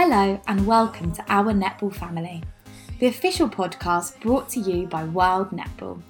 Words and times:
Hello 0.00 0.40
and 0.46 0.64
welcome 0.64 1.10
to 1.10 1.24
Our 1.26 1.52
Netball 1.52 1.92
Family, 1.92 2.44
the 3.00 3.08
official 3.08 3.48
podcast 3.48 4.20
brought 4.20 4.48
to 4.50 4.60
you 4.60 4.86
by 4.86 5.02
World 5.02 5.50
Netball, 5.50 6.00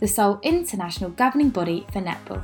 the 0.00 0.08
sole 0.08 0.40
international 0.42 1.10
governing 1.10 1.50
body 1.50 1.86
for 1.92 2.00
netball. 2.00 2.42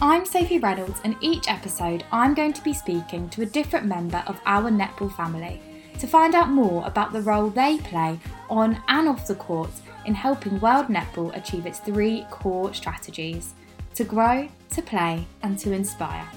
I'm 0.00 0.24
Sophie 0.24 0.60
Reynolds, 0.60 1.00
and 1.02 1.16
each 1.20 1.48
episode 1.48 2.04
I'm 2.12 2.34
going 2.34 2.52
to 2.52 2.62
be 2.62 2.72
speaking 2.72 3.28
to 3.30 3.42
a 3.42 3.46
different 3.46 3.86
member 3.86 4.22
of 4.28 4.40
our 4.46 4.70
netball 4.70 5.12
family 5.16 5.60
to 5.98 6.06
find 6.06 6.36
out 6.36 6.50
more 6.50 6.86
about 6.86 7.12
the 7.12 7.22
role 7.22 7.50
they 7.50 7.78
play 7.78 8.20
on 8.48 8.80
and 8.86 9.08
off 9.08 9.26
the 9.26 9.34
court 9.34 9.72
in 10.06 10.14
helping 10.14 10.60
World 10.60 10.86
Netball 10.86 11.36
achieve 11.36 11.66
its 11.66 11.80
three 11.80 12.24
core 12.30 12.72
strategies 12.72 13.54
to 13.94 14.04
grow, 14.04 14.48
to 14.70 14.82
play, 14.82 15.26
and 15.42 15.58
to 15.58 15.72
inspire. 15.72 16.28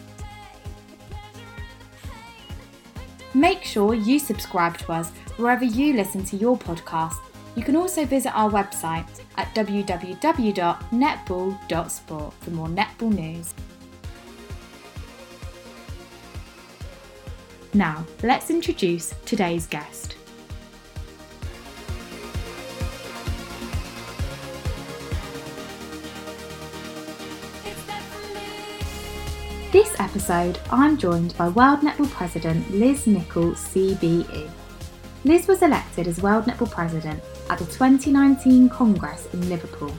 Make 3.34 3.64
sure 3.64 3.94
you 3.94 4.20
subscribe 4.20 4.78
to 4.80 4.92
us 4.92 5.12
wherever 5.38 5.64
you 5.66 5.94
listen 5.94 6.24
to 6.26 6.36
your 6.38 6.58
podcast. 6.58 7.16
You 7.56 7.64
can 7.64 7.76
also 7.76 8.06
visit 8.06 8.36
our 8.36 8.50
website 8.50 9.08
at 9.38 9.54
www.netball.sport 9.56 12.34
for 12.34 12.50
more 12.52 12.68
netball 12.68 13.14
news. 13.14 13.54
Now, 17.74 18.06
let's 18.22 18.52
introduce 18.52 19.16
today's 19.26 19.66
guest. 19.66 20.16
This 29.74 30.00
episode, 30.00 30.60
I'm 30.70 31.00
joined 31.00 31.36
by 31.36 31.50
World 31.50 31.80
Netball 31.80 32.08
President 32.12 32.70
Liz 32.70 33.06
Nicholl, 33.08 33.56
CBE. 33.56 34.48
Liz 35.26 35.48
was 35.48 35.64
elected 35.64 36.08
as 36.08 36.22
World 36.22 36.46
Netball 36.46 36.70
President 36.70 37.20
at 37.50 37.58
the 37.58 37.66
2019 37.66 38.70
Congress 38.70 39.28
in 39.34 39.50
Liverpool, 39.50 39.92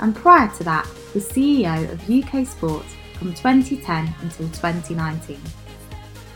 and 0.00 0.16
prior 0.16 0.50
to 0.56 0.64
that, 0.64 0.84
was 1.14 1.28
CEO 1.28 1.92
of 1.92 2.10
UK 2.10 2.44
Sport 2.44 2.84
from 3.20 3.32
2010 3.32 4.12
until 4.22 4.48
2019. 4.48 5.40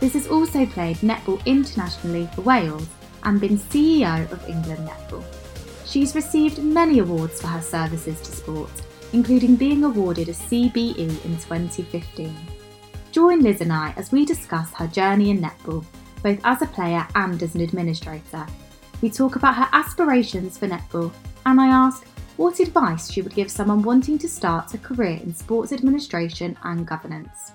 Liz 0.01 0.13
has 0.13 0.29
also 0.29 0.65
played 0.65 0.99
netball 0.99 1.45
internationally 1.47 2.29
for 2.33 2.43
Wales 2.43 2.87
and 3.25 3.41
been 3.41 3.59
CEO 3.59 4.31
of 4.31 4.49
England 4.49 4.89
Netball. 4.89 5.25
She's 5.85 6.15
received 6.15 6.63
many 6.63 7.01
awards 7.01 7.41
for 7.41 7.49
her 7.49 7.61
services 7.61 8.21
to 8.21 8.31
sport, 8.31 8.71
including 9.13 9.57
being 9.57 9.83
awarded 9.83 10.29
a 10.29 10.33
CBE 10.33 10.97
in 10.97 11.39
2015. 11.39 12.54
Join 13.15 13.43
Liz 13.43 13.61
and 13.61 13.73
I 13.73 13.95
as 13.97 14.11
we 14.11 14.25
discuss 14.25 14.73
her 14.73 14.89
journey 14.89 15.31
in 15.31 15.39
netball, 15.41 15.85
both 16.25 16.41
as 16.43 16.63
a 16.63 16.67
player 16.67 17.07
and 17.15 17.41
as 17.41 17.55
an 17.55 17.61
administrator. 17.61 18.45
We 19.03 19.09
talk 19.09 19.37
about 19.37 19.55
her 19.55 19.69
aspirations 19.73 20.59
for 20.59 20.67
netball, 20.67 21.13
and 21.47 21.61
I 21.61 21.69
ask 21.69 22.05
what 22.39 22.59
advice 22.59 23.13
she 23.13 23.23
would 23.23 23.33
give 23.33 23.53
someone 23.53 23.83
wanting 23.83 24.19
to 24.19 24.29
start 24.29 24.75
a 24.75 24.79
career 24.79 25.21
in 25.23 25.33
sports 25.33 25.73
administration 25.73 26.59
and 26.65 26.89
governance. 26.89 27.53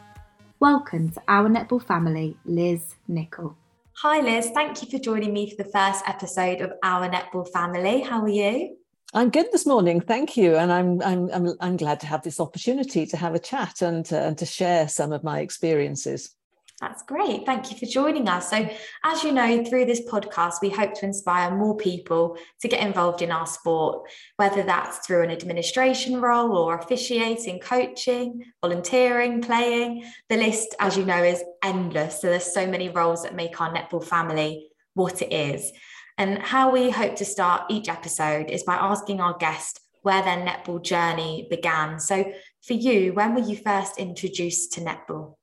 Welcome 0.62 1.10
to 1.10 1.22
our 1.28 1.50
netball 1.50 1.84
family, 1.84 2.38
Liz 2.46 2.96
Nicholl. 3.10 3.54
Hi, 3.98 4.22
Liz. 4.22 4.52
Thank 4.54 4.82
you 4.82 4.90
for 4.90 5.04
joining 5.04 5.34
me 5.34 5.50
for 5.50 5.62
the 5.62 5.70
first 5.72 6.08
episode 6.08 6.62
of 6.62 6.72
Our 6.84 7.10
Netball 7.10 7.52
Family. 7.52 8.00
How 8.00 8.22
are 8.22 8.30
you? 8.30 8.79
I'm 9.12 9.32
good 9.32 9.48
this 9.52 9.66
morning, 9.66 10.02
thank 10.02 10.38
you, 10.38 10.56
and 10.56 10.72
I'm 10.72 11.02
I'm 11.02 11.32
I'm, 11.32 11.56
I'm 11.60 11.78
glad 11.78 12.00
to 12.02 12.06
have 12.06 12.22
this 12.22 12.40
opportunity 12.40 13.08
to 13.08 13.18
have 13.18 13.34
a 13.34 13.40
chat 13.40 13.82
and 13.82 14.06
to, 14.06 14.20
and 14.20 14.38
to 14.38 14.46
share 14.46 14.88
some 14.88 15.12
of 15.12 15.24
my 15.24 15.40
experiences. 15.40 16.36
That's 16.80 17.02
great. 17.02 17.46
Thank 17.46 17.72
you 17.72 17.78
for 17.78 17.88
joining 17.88 18.30
us. 18.30 18.52
So, 18.52 18.70
as 19.04 19.24
you 19.24 19.32
know, 19.32 19.66
through 19.66 19.86
this 19.86 20.08
podcast, 20.08 20.62
we 20.62 20.70
hope 20.70 20.94
to 20.94 21.06
inspire 21.06 21.54
more 21.54 21.76
people 21.76 22.38
to 22.62 22.68
get 22.68 22.86
involved 22.86 23.24
in 23.24 23.32
our 23.32 23.48
sport, 23.48 24.08
whether 24.38 24.62
that's 24.62 25.06
through 25.06 25.24
an 25.24 25.32
administration 25.32 26.22
role 26.22 26.56
or 26.56 26.78
officiating, 26.78 27.60
coaching, 27.60 28.46
volunteering, 28.62 29.42
playing. 29.42 30.06
The 30.30 30.38
list, 30.38 30.76
as 30.80 30.96
you 30.96 31.04
know, 31.04 31.22
is 31.24 31.44
endless. 31.64 32.22
So, 32.22 32.28
there's 32.28 32.54
so 32.54 32.68
many 32.68 32.90
roles 32.90 33.24
that 33.24 33.36
make 33.36 33.60
our 33.60 33.74
netball 33.74 34.04
family 34.04 34.70
what 34.94 35.22
it 35.22 35.34
is. 35.34 35.72
And 36.20 36.38
how 36.40 36.70
we 36.70 36.90
hope 36.90 37.16
to 37.16 37.26
start 37.26 37.64
each 37.70 37.88
episode 37.88 38.50
is 38.50 38.64
by 38.64 38.76
asking 38.76 39.22
our 39.22 39.38
guest 39.38 39.80
where 40.02 40.22
their 40.22 40.36
netball 40.36 40.84
journey 40.84 41.48
began. 41.50 41.98
So, 41.98 42.30
for 42.62 42.74
you, 42.74 43.14
when 43.14 43.34
were 43.34 43.42
you 43.42 43.56
first 43.56 43.98
introduced 43.98 44.74
to 44.74 44.82
netball? 44.82 45.36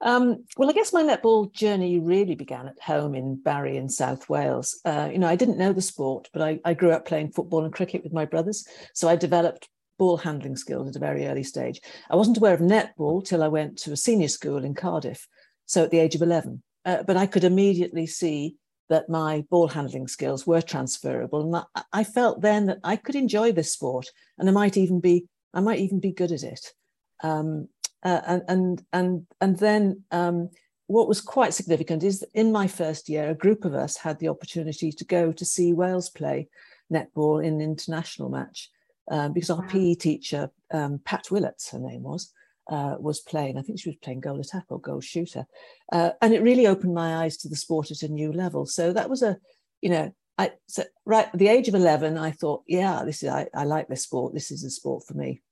Um, 0.00 0.46
well, 0.56 0.70
I 0.70 0.72
guess 0.72 0.94
my 0.94 1.02
netball 1.02 1.52
journey 1.52 1.98
really 1.98 2.34
began 2.34 2.68
at 2.68 2.80
home 2.80 3.14
in 3.14 3.36
Barry 3.36 3.76
in 3.76 3.90
South 3.90 4.30
Wales. 4.30 4.80
Uh, 4.82 5.10
you 5.12 5.18
know, 5.18 5.28
I 5.28 5.36
didn't 5.36 5.58
know 5.58 5.74
the 5.74 5.82
sport, 5.82 6.30
but 6.32 6.40
I, 6.40 6.58
I, 6.64 6.72
grew 6.72 6.90
up 6.90 7.04
playing 7.04 7.32
football 7.32 7.64
and 7.64 7.72
cricket 7.72 8.02
with 8.02 8.14
my 8.14 8.24
brothers. 8.24 8.66
So 8.94 9.10
I 9.10 9.16
developed 9.16 9.68
ball 9.98 10.16
handling 10.16 10.56
skills 10.56 10.88
at 10.88 10.96
a 10.96 11.00
very 11.00 11.26
early 11.26 11.44
stage. 11.44 11.82
I 12.10 12.16
wasn't 12.16 12.38
aware 12.38 12.54
of 12.54 12.60
netball 12.60 13.24
till 13.24 13.42
I 13.42 13.48
went 13.48 13.76
to 13.80 13.92
a 13.92 13.96
senior 13.96 14.28
school 14.28 14.64
in 14.64 14.74
Cardiff. 14.74 15.28
So 15.66 15.84
at 15.84 15.90
the 15.90 15.98
age 15.98 16.14
of 16.14 16.22
11. 16.22 16.62
Uh, 16.84 17.02
but 17.04 17.18
I 17.18 17.26
could 17.26 17.44
immediately 17.44 18.06
see 18.06 18.56
that 18.92 19.08
my 19.08 19.42
ball 19.48 19.68
handling 19.68 20.06
skills 20.06 20.46
were 20.46 20.60
transferable. 20.60 21.40
And 21.40 21.64
I 21.94 22.04
felt 22.04 22.42
then 22.42 22.66
that 22.66 22.78
I 22.84 22.96
could 22.96 23.14
enjoy 23.14 23.50
this 23.50 23.72
sport 23.72 24.10
and 24.36 24.46
I 24.46 24.52
might 24.52 24.76
even 24.76 25.00
be, 25.00 25.24
I 25.54 25.60
might 25.60 25.78
even 25.78 25.98
be 25.98 26.12
good 26.12 26.30
at 26.30 26.42
it. 26.42 26.74
Um, 27.22 27.68
uh, 28.02 28.20
and, 28.26 28.42
and, 28.48 28.82
and, 28.92 29.26
and 29.40 29.58
then 29.58 30.02
um, 30.10 30.50
what 30.88 31.08
was 31.08 31.22
quite 31.22 31.54
significant 31.54 32.04
is 32.04 32.20
that 32.20 32.28
in 32.34 32.52
my 32.52 32.66
first 32.66 33.08
year, 33.08 33.30
a 33.30 33.34
group 33.34 33.64
of 33.64 33.72
us 33.72 33.96
had 33.96 34.18
the 34.18 34.28
opportunity 34.28 34.92
to 34.92 35.04
go 35.06 35.32
to 35.32 35.44
see 35.46 35.72
Wales 35.72 36.10
play 36.10 36.48
netball 36.92 37.42
in 37.42 37.54
an 37.54 37.60
international 37.62 38.28
match 38.28 38.70
um, 39.10 39.32
because 39.32 39.48
our 39.48 39.66
PE 39.68 39.94
teacher, 39.94 40.50
um, 40.70 41.00
Pat 41.06 41.30
Willett, 41.30 41.66
her 41.72 41.78
name 41.78 42.02
was, 42.02 42.30
uh, 42.70 42.96
was 42.98 43.20
playing. 43.20 43.58
I 43.58 43.62
think 43.62 43.80
she 43.80 43.90
was 43.90 43.96
playing 43.96 44.20
goal 44.20 44.40
attack 44.40 44.64
or 44.68 44.80
goal 44.80 45.00
shooter, 45.00 45.46
uh, 45.92 46.10
and 46.20 46.34
it 46.34 46.42
really 46.42 46.66
opened 46.66 46.94
my 46.94 47.24
eyes 47.24 47.36
to 47.38 47.48
the 47.48 47.56
sport 47.56 47.90
at 47.90 48.02
a 48.02 48.08
new 48.08 48.32
level. 48.32 48.66
So 48.66 48.92
that 48.92 49.10
was 49.10 49.22
a, 49.22 49.38
you 49.80 49.90
know, 49.90 50.14
I 50.38 50.52
so 50.68 50.84
right 51.04 51.28
at 51.32 51.38
the 51.38 51.48
age 51.48 51.68
of 51.68 51.74
eleven, 51.74 52.18
I 52.18 52.30
thought, 52.30 52.62
yeah, 52.66 53.02
this 53.04 53.22
is 53.22 53.28
I, 53.28 53.48
I 53.54 53.64
like 53.64 53.88
this 53.88 54.02
sport. 54.02 54.34
This 54.34 54.50
is 54.50 54.64
a 54.64 54.70
sport 54.70 55.04
for 55.06 55.14
me. 55.14 55.42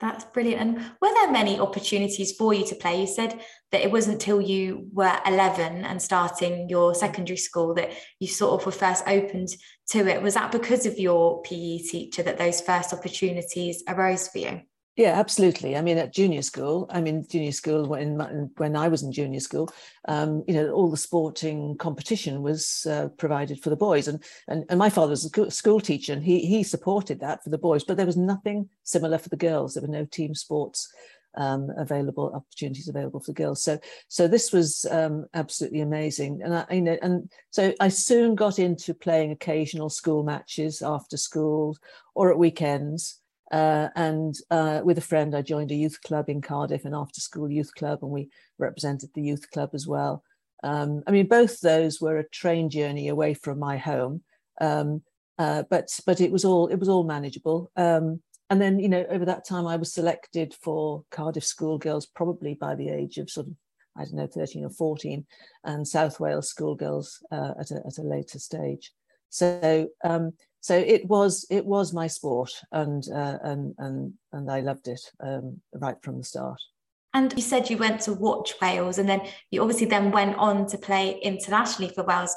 That's 0.00 0.24
brilliant. 0.26 0.60
And 0.60 0.76
were 1.00 1.12
there 1.12 1.32
many 1.32 1.58
opportunities 1.58 2.32
for 2.36 2.54
you 2.54 2.64
to 2.66 2.76
play? 2.76 3.00
You 3.00 3.06
said 3.08 3.40
that 3.72 3.80
it 3.82 3.90
wasn't 3.90 4.14
until 4.14 4.40
you 4.40 4.88
were 4.92 5.20
11 5.26 5.84
and 5.84 6.00
starting 6.00 6.68
your 6.68 6.94
secondary 6.94 7.36
school 7.36 7.74
that 7.74 7.90
you 8.20 8.28
sort 8.28 8.60
of 8.60 8.64
were 8.64 8.72
first 8.72 9.02
opened 9.08 9.48
to 9.88 10.06
it. 10.06 10.22
Was 10.22 10.34
that 10.34 10.52
because 10.52 10.86
of 10.86 11.00
your 11.00 11.42
PE 11.42 11.78
teacher 11.78 12.22
that 12.22 12.38
those 12.38 12.60
first 12.60 12.92
opportunities 12.92 13.82
arose 13.88 14.28
for 14.28 14.38
you? 14.38 14.60
Yeah, 14.98 15.12
absolutely. 15.16 15.76
I 15.76 15.80
mean, 15.80 15.96
at 15.96 16.12
junior 16.12 16.42
school, 16.42 16.88
I 16.90 17.00
mean, 17.00 17.24
junior 17.30 17.52
school 17.52 17.86
when 17.86 18.18
when 18.56 18.74
I 18.74 18.88
was 18.88 19.04
in 19.04 19.12
junior 19.12 19.38
school, 19.38 19.70
um, 20.08 20.42
you 20.48 20.54
know, 20.54 20.72
all 20.72 20.90
the 20.90 20.96
sporting 20.96 21.76
competition 21.76 22.42
was 22.42 22.84
uh, 22.90 23.06
provided 23.16 23.62
for 23.62 23.70
the 23.70 23.76
boys, 23.76 24.08
and, 24.08 24.20
and 24.48 24.64
and 24.68 24.76
my 24.78 24.90
father 24.90 25.10
was 25.10 25.24
a 25.24 25.50
school 25.52 25.80
teacher, 25.80 26.12
and 26.12 26.24
he 26.24 26.40
he 26.40 26.64
supported 26.64 27.20
that 27.20 27.44
for 27.44 27.50
the 27.50 27.58
boys, 27.58 27.84
but 27.84 27.96
there 27.96 28.06
was 28.06 28.16
nothing 28.16 28.68
similar 28.82 29.18
for 29.18 29.28
the 29.28 29.36
girls. 29.36 29.74
There 29.74 29.82
were 29.82 29.88
no 29.88 30.04
team 30.04 30.34
sports 30.34 30.92
um, 31.36 31.70
available, 31.78 32.32
opportunities 32.34 32.88
available 32.88 33.20
for 33.20 33.32
girls. 33.32 33.62
So 33.62 33.78
so 34.08 34.26
this 34.26 34.52
was 34.52 34.84
um, 34.90 35.26
absolutely 35.32 35.80
amazing, 35.80 36.42
and 36.42 36.52
I 36.52 36.66
you 36.72 36.82
know, 36.82 36.98
and 37.02 37.30
so 37.50 37.72
I 37.78 37.86
soon 37.88 38.34
got 38.34 38.58
into 38.58 38.94
playing 38.94 39.30
occasional 39.30 39.90
school 39.90 40.24
matches 40.24 40.82
after 40.82 41.16
school 41.16 41.76
or 42.16 42.32
at 42.32 42.38
weekends. 42.38 43.20
Uh, 43.50 43.88
and 43.96 44.34
uh, 44.50 44.82
with 44.84 44.98
a 44.98 45.02
friend, 45.02 45.34
I 45.34 45.42
joined 45.42 45.70
a 45.70 45.76
youth 45.76 46.02
club 46.02 46.28
in 46.28 46.40
Cardiff, 46.40 46.84
an 46.84 46.94
after 46.94 47.20
school 47.20 47.50
youth 47.50 47.74
club, 47.74 48.00
and 48.02 48.10
we 48.10 48.28
represented 48.58 49.10
the 49.14 49.22
youth 49.22 49.50
club 49.50 49.70
as 49.72 49.86
well. 49.86 50.22
Um, 50.62 51.02
I 51.06 51.12
mean, 51.12 51.28
both 51.28 51.60
those 51.60 52.00
were 52.00 52.18
a 52.18 52.28
train 52.28 52.68
journey 52.68 53.08
away 53.08 53.34
from 53.34 53.58
my 53.58 53.78
home, 53.78 54.22
um, 54.60 55.02
uh, 55.38 55.62
but 55.70 55.88
but 56.04 56.20
it 56.20 56.32
was 56.32 56.44
all 56.44 56.66
it 56.66 56.76
was 56.76 56.88
all 56.88 57.04
manageable. 57.04 57.70
Um, 57.76 58.20
and 58.50 58.60
then 58.60 58.78
you 58.78 58.88
know, 58.88 59.04
over 59.08 59.24
that 59.24 59.46
time, 59.46 59.66
I 59.66 59.76
was 59.76 59.92
selected 59.92 60.54
for 60.62 61.04
Cardiff 61.10 61.44
schoolgirls 61.44 62.06
probably 62.06 62.54
by 62.54 62.74
the 62.74 62.88
age 62.88 63.18
of 63.18 63.30
sort 63.30 63.46
of 63.46 63.54
I 63.96 64.04
don't 64.04 64.14
know, 64.14 64.26
13 64.28 64.64
or 64.64 64.70
14, 64.70 65.26
and 65.64 65.86
South 65.86 66.20
Wales 66.20 66.48
schoolgirls 66.48 67.22
uh, 67.32 67.54
at, 67.58 67.70
a, 67.72 67.82
at 67.86 67.98
a 67.98 68.02
later 68.02 68.38
stage. 68.38 68.92
So 69.30 69.88
um, 70.04 70.32
so 70.60 70.76
it 70.76 71.06
was 71.06 71.46
it 71.50 71.64
was 71.64 71.92
my 71.92 72.06
sport 72.06 72.50
and 72.72 73.04
uh, 73.12 73.38
and 73.42 73.74
and 73.78 74.14
and 74.32 74.50
I 74.50 74.60
loved 74.60 74.88
it 74.88 75.00
um, 75.20 75.60
right 75.72 75.96
from 76.02 76.18
the 76.18 76.24
start. 76.24 76.60
And 77.14 77.32
you 77.34 77.42
said 77.42 77.70
you 77.70 77.78
went 77.78 78.02
to 78.02 78.12
watch 78.12 78.54
Wales, 78.60 78.98
and 78.98 79.08
then 79.08 79.22
you 79.50 79.62
obviously 79.62 79.86
then 79.86 80.10
went 80.10 80.36
on 80.36 80.66
to 80.68 80.78
play 80.78 81.18
internationally 81.22 81.92
for 81.94 82.04
Wales. 82.04 82.34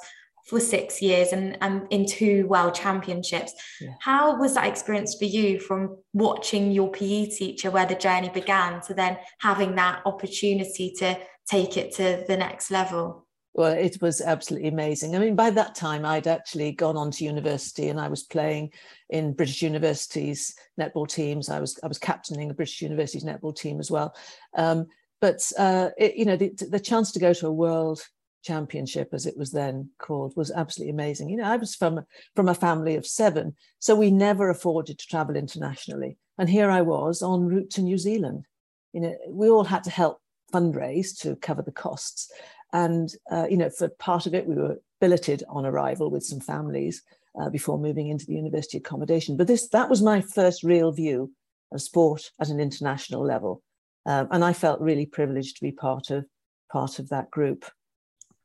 for 0.47 0.59
six 0.59 1.01
years 1.01 1.33
and, 1.33 1.55
and 1.61 1.85
in 1.91 2.05
two 2.05 2.47
world 2.47 2.73
championships. 2.73 3.53
Yeah. 3.79 3.93
How 3.99 4.39
was 4.39 4.55
that 4.55 4.67
experience 4.67 5.15
for 5.15 5.25
you 5.25 5.59
from 5.59 5.97
watching 6.13 6.71
your 6.71 6.89
PE 6.91 7.27
teacher 7.27 7.69
where 7.69 7.85
the 7.85 7.95
journey 7.95 8.29
began 8.29 8.81
to 8.81 8.93
then 8.93 9.17
having 9.39 9.75
that 9.75 10.01
opportunity 10.05 10.93
to 10.97 11.17
take 11.47 11.77
it 11.77 11.93
to 11.97 12.23
the 12.27 12.37
next 12.37 12.71
level? 12.71 13.27
Well, 13.53 13.73
it 13.73 14.01
was 14.01 14.21
absolutely 14.21 14.69
amazing. 14.69 15.15
I 15.15 15.19
mean, 15.19 15.35
by 15.35 15.49
that 15.49 15.75
time, 15.75 16.05
I'd 16.05 16.27
actually 16.27 16.71
gone 16.71 16.95
on 16.95 17.11
to 17.11 17.25
university, 17.25 17.89
and 17.89 17.99
I 17.99 18.07
was 18.07 18.23
playing 18.23 18.71
in 19.09 19.33
British 19.33 19.61
universities 19.61 20.55
netball 20.79 21.07
teams. 21.07 21.49
I 21.49 21.59
was 21.59 21.77
I 21.83 21.87
was 21.87 21.97
captaining 21.97 22.49
a 22.49 22.53
British 22.53 22.81
universities 22.81 23.25
netball 23.25 23.55
team 23.55 23.79
as 23.79 23.91
well. 23.91 24.15
Um, 24.55 24.87
but 25.19 25.41
uh, 25.57 25.89
it, 25.97 26.15
you 26.15 26.25
know, 26.25 26.37
the, 26.37 26.53
the 26.69 26.79
chance 26.79 27.11
to 27.11 27.19
go 27.19 27.33
to 27.33 27.47
a 27.47 27.51
world 27.51 28.01
championship 28.43 29.09
as 29.13 29.25
it 29.25 29.37
was 29.37 29.51
then 29.51 29.89
called 29.99 30.33
was 30.35 30.51
absolutely 30.51 30.91
amazing 30.91 31.29
you 31.29 31.37
know 31.37 31.43
i 31.43 31.55
was 31.55 31.75
from 31.75 32.03
from 32.35 32.49
a 32.49 32.55
family 32.55 32.95
of 32.95 33.05
seven 33.05 33.55
so 33.77 33.95
we 33.95 34.09
never 34.09 34.49
afforded 34.49 34.97
to 34.97 35.05
travel 35.05 35.35
internationally 35.35 36.17
and 36.39 36.49
here 36.49 36.69
i 36.69 36.81
was 36.81 37.21
en 37.21 37.45
route 37.45 37.69
to 37.69 37.83
new 37.83 37.99
zealand 37.99 38.45
you 38.93 39.01
know 39.01 39.15
we 39.29 39.47
all 39.47 39.63
had 39.63 39.83
to 39.83 39.91
help 39.91 40.19
fundraise 40.51 41.15
to 41.17 41.35
cover 41.35 41.61
the 41.61 41.71
costs 41.71 42.31
and 42.73 43.15
uh, 43.31 43.47
you 43.49 43.57
know 43.57 43.69
for 43.69 43.89
part 43.89 44.25
of 44.25 44.33
it 44.33 44.47
we 44.47 44.55
were 44.55 44.79
billeted 44.99 45.43
on 45.49 45.65
arrival 45.65 46.09
with 46.09 46.23
some 46.23 46.39
families 46.39 47.01
uh, 47.39 47.49
before 47.49 47.77
moving 47.77 48.07
into 48.07 48.25
the 48.25 48.33
university 48.33 48.77
accommodation 48.77 49.37
but 49.37 49.47
this 49.47 49.69
that 49.69 49.89
was 49.89 50.01
my 50.01 50.21
first 50.21 50.63
real 50.63 50.91
view 50.91 51.31
of 51.71 51.81
sport 51.81 52.31
at 52.39 52.49
an 52.49 52.59
international 52.59 53.25
level 53.25 53.61
um, 54.05 54.27
and 54.31 54.43
i 54.43 54.53
felt 54.53 54.79
really 54.81 55.05
privileged 55.05 55.55
to 55.55 55.63
be 55.63 55.71
part 55.71 56.09
of 56.09 56.25
part 56.71 56.99
of 56.99 57.09
that 57.09 57.29
group 57.31 57.65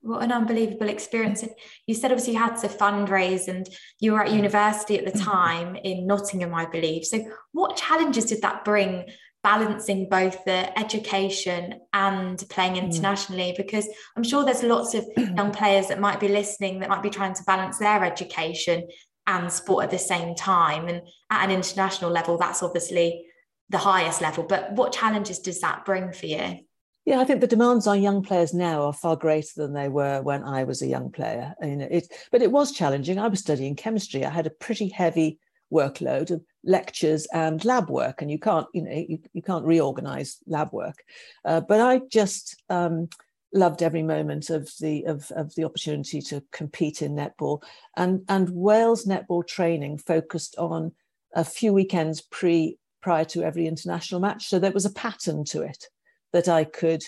what 0.07 0.23
an 0.23 0.33
unbelievable 0.33 0.89
experience. 0.89 1.43
And 1.43 1.53
you 1.87 1.95
said 1.95 2.13
obviously 2.13 2.35
you 2.35 2.39
had 2.39 2.57
to 2.59 2.69
fundraise 2.69 3.49
and 3.49 3.69
you 3.99 4.13
were 4.13 4.23
at 4.23 4.33
university 4.33 4.99
at 4.99 5.05
the 5.05 5.19
mm-hmm. 5.19 5.31
time 5.31 5.77
in 5.77 6.07
Nottingham, 6.07 6.55
I 6.55 6.67
believe. 6.67 7.05
So 7.05 7.25
what 7.53 7.77
challenges 7.77 8.27
did 8.27 8.43
that 8.43 8.65
bring 8.65 9.07
balancing 9.47 10.09
both 10.09 10.45
the 10.45 10.77
education 10.77 11.79
and 11.93 12.43
playing 12.51 12.75
mm. 12.75 12.83
internationally? 12.83 13.55
Because 13.57 13.89
I'm 14.17 14.25
sure 14.25 14.45
there's 14.45 14.65
lots 14.65 14.93
of 14.95 15.07
young 15.17 15.53
players 15.53 15.87
that 15.87 16.01
might 16.01 16.19
be 16.19 16.27
listening 16.27 16.81
that 16.81 16.89
might 16.89 17.03
be 17.03 17.11
trying 17.11 17.35
to 17.35 17.45
balance 17.45 17.79
their 17.79 18.03
education 18.03 18.89
and 19.29 19.53
sport 19.53 19.85
at 19.85 19.93
the 19.93 19.99
same 19.99 20.35
time. 20.35 20.89
And 20.89 21.03
at 21.31 21.45
an 21.45 21.53
international 21.53 22.11
level, 22.11 22.37
that's 22.37 22.61
obviously 22.61 23.25
the 23.69 23.79
highest 23.79 24.21
level. 24.21 24.43
But 24.43 24.73
what 24.73 24.93
challenges 24.93 25.39
does 25.39 25.61
that 25.61 25.85
bring 25.85 26.13
for 26.13 26.27
you? 26.27 26.59
Yeah, 27.05 27.21
I 27.21 27.25
think 27.25 27.41
the 27.41 27.47
demands 27.47 27.87
on 27.87 28.03
young 28.03 28.25
players 28.25 28.53
now 28.53 28.83
are 28.83 28.93
far 28.93 29.15
greater 29.15 29.53
than 29.55 29.75
they 29.75 29.89
were 29.89 30.23
when 30.23 30.43
I 30.43 30.65
was 30.65 30.83
a 30.83 30.89
young 30.89 31.13
player. 31.13 31.55
You 31.63 31.77
know, 31.77 31.89
it, 31.89 32.13
but 32.33 32.43
it 32.43 32.51
was 32.51 32.73
challenging. 32.73 33.21
I 33.21 33.29
was 33.29 33.39
studying 33.39 33.77
chemistry. 33.77 34.25
I 34.25 34.31
had 34.31 34.49
a 34.49 34.59
pretty 34.59 34.89
heavy 34.89 35.39
workload 35.73 36.41
lectures 36.67 37.27
and 37.33 37.65
lab 37.65 37.89
work, 37.89 38.21
and 38.21 38.31
you 38.31 38.39
can't, 38.39 38.67
you 38.75 38.83
know, 38.83 38.93
you, 38.93 39.19
you 39.33 39.43
can't 39.43 39.65
reorganize 39.65 40.39
lab 40.47 40.73
work. 40.73 41.05
Uh, 41.45 41.61
but 41.61 41.81
I 41.81 42.01
just 42.11 42.63
um, 42.69 43.09
loved 43.55 43.83
every 43.83 44.03
moment 44.03 44.51
of 44.51 44.71
the 44.81 45.05
of, 45.07 45.31
of 45.31 45.55
the 45.55 45.65
opportunity 45.65 46.21
to 46.23 46.43
compete 46.53 47.01
in 47.01 47.15
netball, 47.15 47.63
and 47.97 48.23
and 48.29 48.51
Wales 48.51 49.07
netball 49.07 49.47
training 49.47 49.99
focused 49.99 50.57
on 50.59 50.93
a 51.35 51.45
few 51.45 51.73
weekends 51.73 52.21
pre 52.21 52.79
prior 53.01 53.25
to 53.25 53.45
every 53.45 53.67
international 53.67 54.21
match, 54.21 54.49
so 54.49 54.59
there 54.59 54.73
was 54.73 54.85
a 54.85 54.93
pattern 54.93 55.45
to 55.45 55.63
it 55.63 55.87
that 56.33 56.49
I 56.49 56.65
could, 56.65 57.05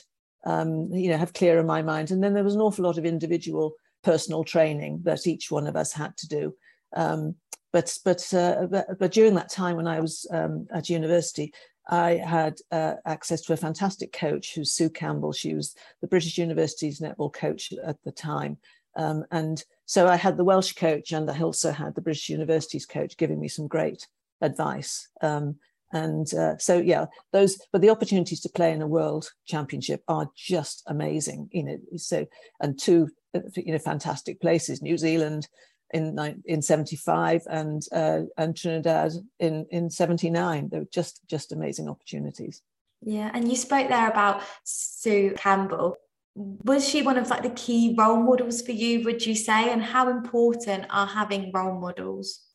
um, 0.47 0.93
you 0.93 1.11
know, 1.11 1.19
have 1.19 1.33
clear 1.33 1.59
in 1.59 1.67
my 1.67 1.83
mind. 1.83 2.11
And 2.11 2.23
then 2.23 2.35
there 2.35 2.45
was 2.45 2.55
an 2.55 2.61
awful 2.61 2.85
lot 2.85 2.99
of 2.99 3.05
individual 3.05 3.75
personal 4.05 4.45
training 4.45 5.01
that 5.03 5.27
each 5.27 5.51
one 5.51 5.67
of 5.67 5.75
us 5.75 5.93
had 5.93 6.17
to 6.19 6.29
do. 6.29 6.55
Um, 6.95 7.35
but 7.73 7.97
but, 8.05 8.35
uh, 8.35 8.67
but, 8.71 8.99
but 8.99 9.13
during 9.13 9.35
that 9.35 9.51
time 9.51 9.77
when 9.77 9.87
I 9.87 10.01
was 10.01 10.27
um, 10.31 10.67
at 10.73 10.89
university, 10.89 11.53
I 11.89 12.17
had 12.17 12.59
uh, 12.71 12.95
access 13.07 13.41
to 13.43 13.53
a 13.53 13.57
fantastic 13.57 14.13
coach 14.13 14.55
who's 14.55 14.73
Sue 14.73 14.91
Campbell. 14.91 15.33
She 15.33 15.55
was 15.55 15.75
the 16.01 16.09
British 16.09 16.39
University's 16.39 17.01
netball 17.01 17.33
coach 17.33 17.73
at 17.85 17.97
the 18.05 18.13
time. 18.13 18.59
Um, 18.97 19.25
and 19.31 19.63
so 19.87 20.09
I 20.09 20.17
had 20.17 20.37
the 20.37 20.45
Welsh 20.45 20.73
coach 20.73 21.13
and 21.13 21.31
I 21.31 21.41
also 21.41 21.73
had 21.73 21.95
the 21.95 22.01
British 22.01 22.29
University's 22.29 22.85
coach 22.85 23.17
giving 23.17 23.41
me 23.41 23.49
some 23.49 23.69
great 23.69 24.07
advice. 24.41 25.09
Um, 25.23 25.57
and 25.93 26.33
uh, 26.35 26.57
so 26.59 26.79
yeah 26.79 27.07
those 27.33 27.59
but 27.73 27.81
the 27.81 27.91
opportunities 27.91 28.41
to 28.41 28.49
play 28.51 28.73
in 28.73 28.83
a 28.83 28.87
world 28.87 29.31
championship 29.47 30.03
are 30.09 30.29
just 30.37 30.83
amazing 30.87 31.49
you 31.53 31.63
know 31.63 31.79
so 31.97 32.27
and 32.61 32.79
two 32.79 33.09
uh, 33.35 33.41
you 33.57 33.73
know 33.73 33.79
fantastic 33.79 34.41
places 34.41 34.83
new 34.83 34.99
zealand 34.99 35.49
in 35.93 36.43
in 36.45 36.63
75 36.63 37.43
and 37.51 37.83
uh, 37.93 38.23
and 38.37 38.57
trinidad 38.57 39.13
in 39.39 39.67
in 39.71 39.91
79 39.91 40.69
they 40.69 40.79
were 40.81 40.89
just 40.93 41.21
just 41.29 41.53
amazing 41.53 41.89
opportunities 41.89 42.63
yeah 43.03 43.31
and 43.33 43.49
you 43.49 43.57
spoke 43.57 43.89
there 43.89 44.09
about 44.09 44.43
sue 44.65 45.35
campbell 45.37 45.97
was 46.35 46.89
she 46.89 47.03
one 47.03 47.17
of 47.17 47.31
like 47.31 47.43
the 47.43 47.51
key 47.51 47.95
role 47.99 48.23
models 48.23 48.63
for 48.63 48.73
you 48.73 49.03
would 49.05 49.25
you 49.25 49.35
say 49.35 49.71
and 49.73 49.83
how 49.83 50.09
important 50.09 50.85
are 50.91 51.07
having 51.07 51.51
role 51.53 51.79
models 51.81 52.49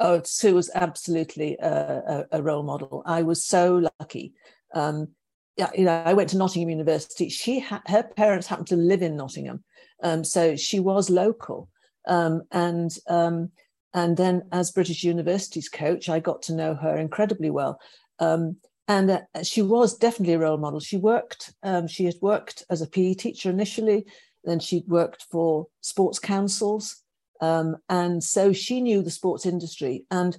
Oh, 0.00 0.22
Sue 0.22 0.54
was 0.54 0.70
absolutely 0.74 1.56
a, 1.58 2.26
a, 2.32 2.38
a 2.38 2.42
role 2.42 2.62
model. 2.62 3.02
I 3.04 3.22
was 3.22 3.44
so 3.44 3.90
lucky. 3.98 4.32
Um, 4.72 5.08
yeah, 5.56 5.70
you 5.74 5.84
know, 5.84 6.02
I 6.04 6.14
went 6.14 6.30
to 6.30 6.38
Nottingham 6.38 6.70
University. 6.70 7.28
She 7.28 7.58
ha- 7.58 7.82
her 7.86 8.04
parents 8.04 8.46
happened 8.46 8.68
to 8.68 8.76
live 8.76 9.02
in 9.02 9.16
Nottingham, 9.16 9.64
um, 10.02 10.22
so 10.22 10.54
she 10.54 10.78
was 10.78 11.10
local. 11.10 11.68
Um, 12.08 12.42
and 12.50 12.90
um, 13.08 13.50
and 13.94 14.16
then 14.16 14.42
as 14.52 14.70
British 14.70 15.04
Universities 15.04 15.68
coach, 15.68 16.08
I 16.08 16.20
got 16.20 16.42
to 16.42 16.54
know 16.54 16.74
her 16.74 16.96
incredibly 16.96 17.50
well. 17.50 17.80
Um, 18.18 18.56
and 18.86 19.10
uh, 19.10 19.20
she 19.42 19.62
was 19.62 19.96
definitely 19.96 20.34
a 20.34 20.38
role 20.38 20.56
model. 20.56 20.80
She 20.80 20.96
worked. 20.96 21.54
Um, 21.62 21.86
she 21.86 22.04
had 22.04 22.16
worked 22.20 22.64
as 22.70 22.80
a 22.80 22.86
PE 22.86 23.14
teacher 23.14 23.50
initially. 23.50 24.06
Then 24.44 24.60
she'd 24.60 24.88
worked 24.88 25.26
for 25.30 25.66
sports 25.80 26.18
councils. 26.18 27.02
Um, 27.40 27.76
and 27.88 28.24
so 28.24 28.52
she 28.52 28.80
knew 28.80 29.02
the 29.02 29.10
sports 29.10 29.46
industry. 29.46 30.04
And 30.10 30.38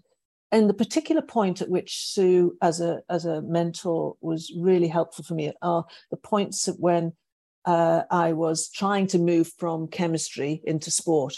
and 0.51 0.67
the 0.67 0.73
particular 0.73 1.21
point 1.21 1.61
at 1.61 1.69
which 1.69 2.07
Sue, 2.07 2.57
as 2.61 2.81
a 2.81 3.01
as 3.09 3.25
a 3.25 3.41
mentor, 3.43 4.15
was 4.19 4.51
really 4.57 4.87
helpful 4.87 5.23
for 5.23 5.35
me 5.35 5.53
are 5.61 5.85
the 6.09 6.17
points 6.17 6.67
when 6.79 7.13
uh, 7.65 8.03
I 8.09 8.33
was 8.33 8.69
trying 8.69 9.07
to 9.07 9.19
move 9.19 9.51
from 9.59 9.87
chemistry 9.87 10.61
into 10.63 10.89
sport 10.89 11.35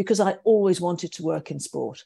because 0.00 0.18
I 0.18 0.38
always 0.44 0.80
wanted 0.80 1.12
to 1.12 1.22
work 1.22 1.50
in 1.50 1.60
sport, 1.60 2.04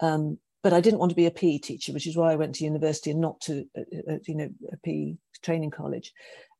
um, 0.00 0.38
but 0.62 0.72
I 0.72 0.80
didn't 0.80 1.00
want 1.00 1.10
to 1.10 1.16
be 1.16 1.26
a 1.26 1.30
PE 1.30 1.58
teacher, 1.58 1.92
which 1.92 2.06
is 2.06 2.16
why 2.16 2.32
I 2.32 2.36
went 2.36 2.54
to 2.54 2.64
university 2.64 3.10
and 3.10 3.20
not 3.20 3.42
to 3.42 3.66
uh, 3.76 3.82
uh 4.10 4.18
you 4.26 4.36
know 4.36 4.48
a 4.72 4.78
PE 4.78 5.16
training 5.42 5.70
college. 5.70 6.14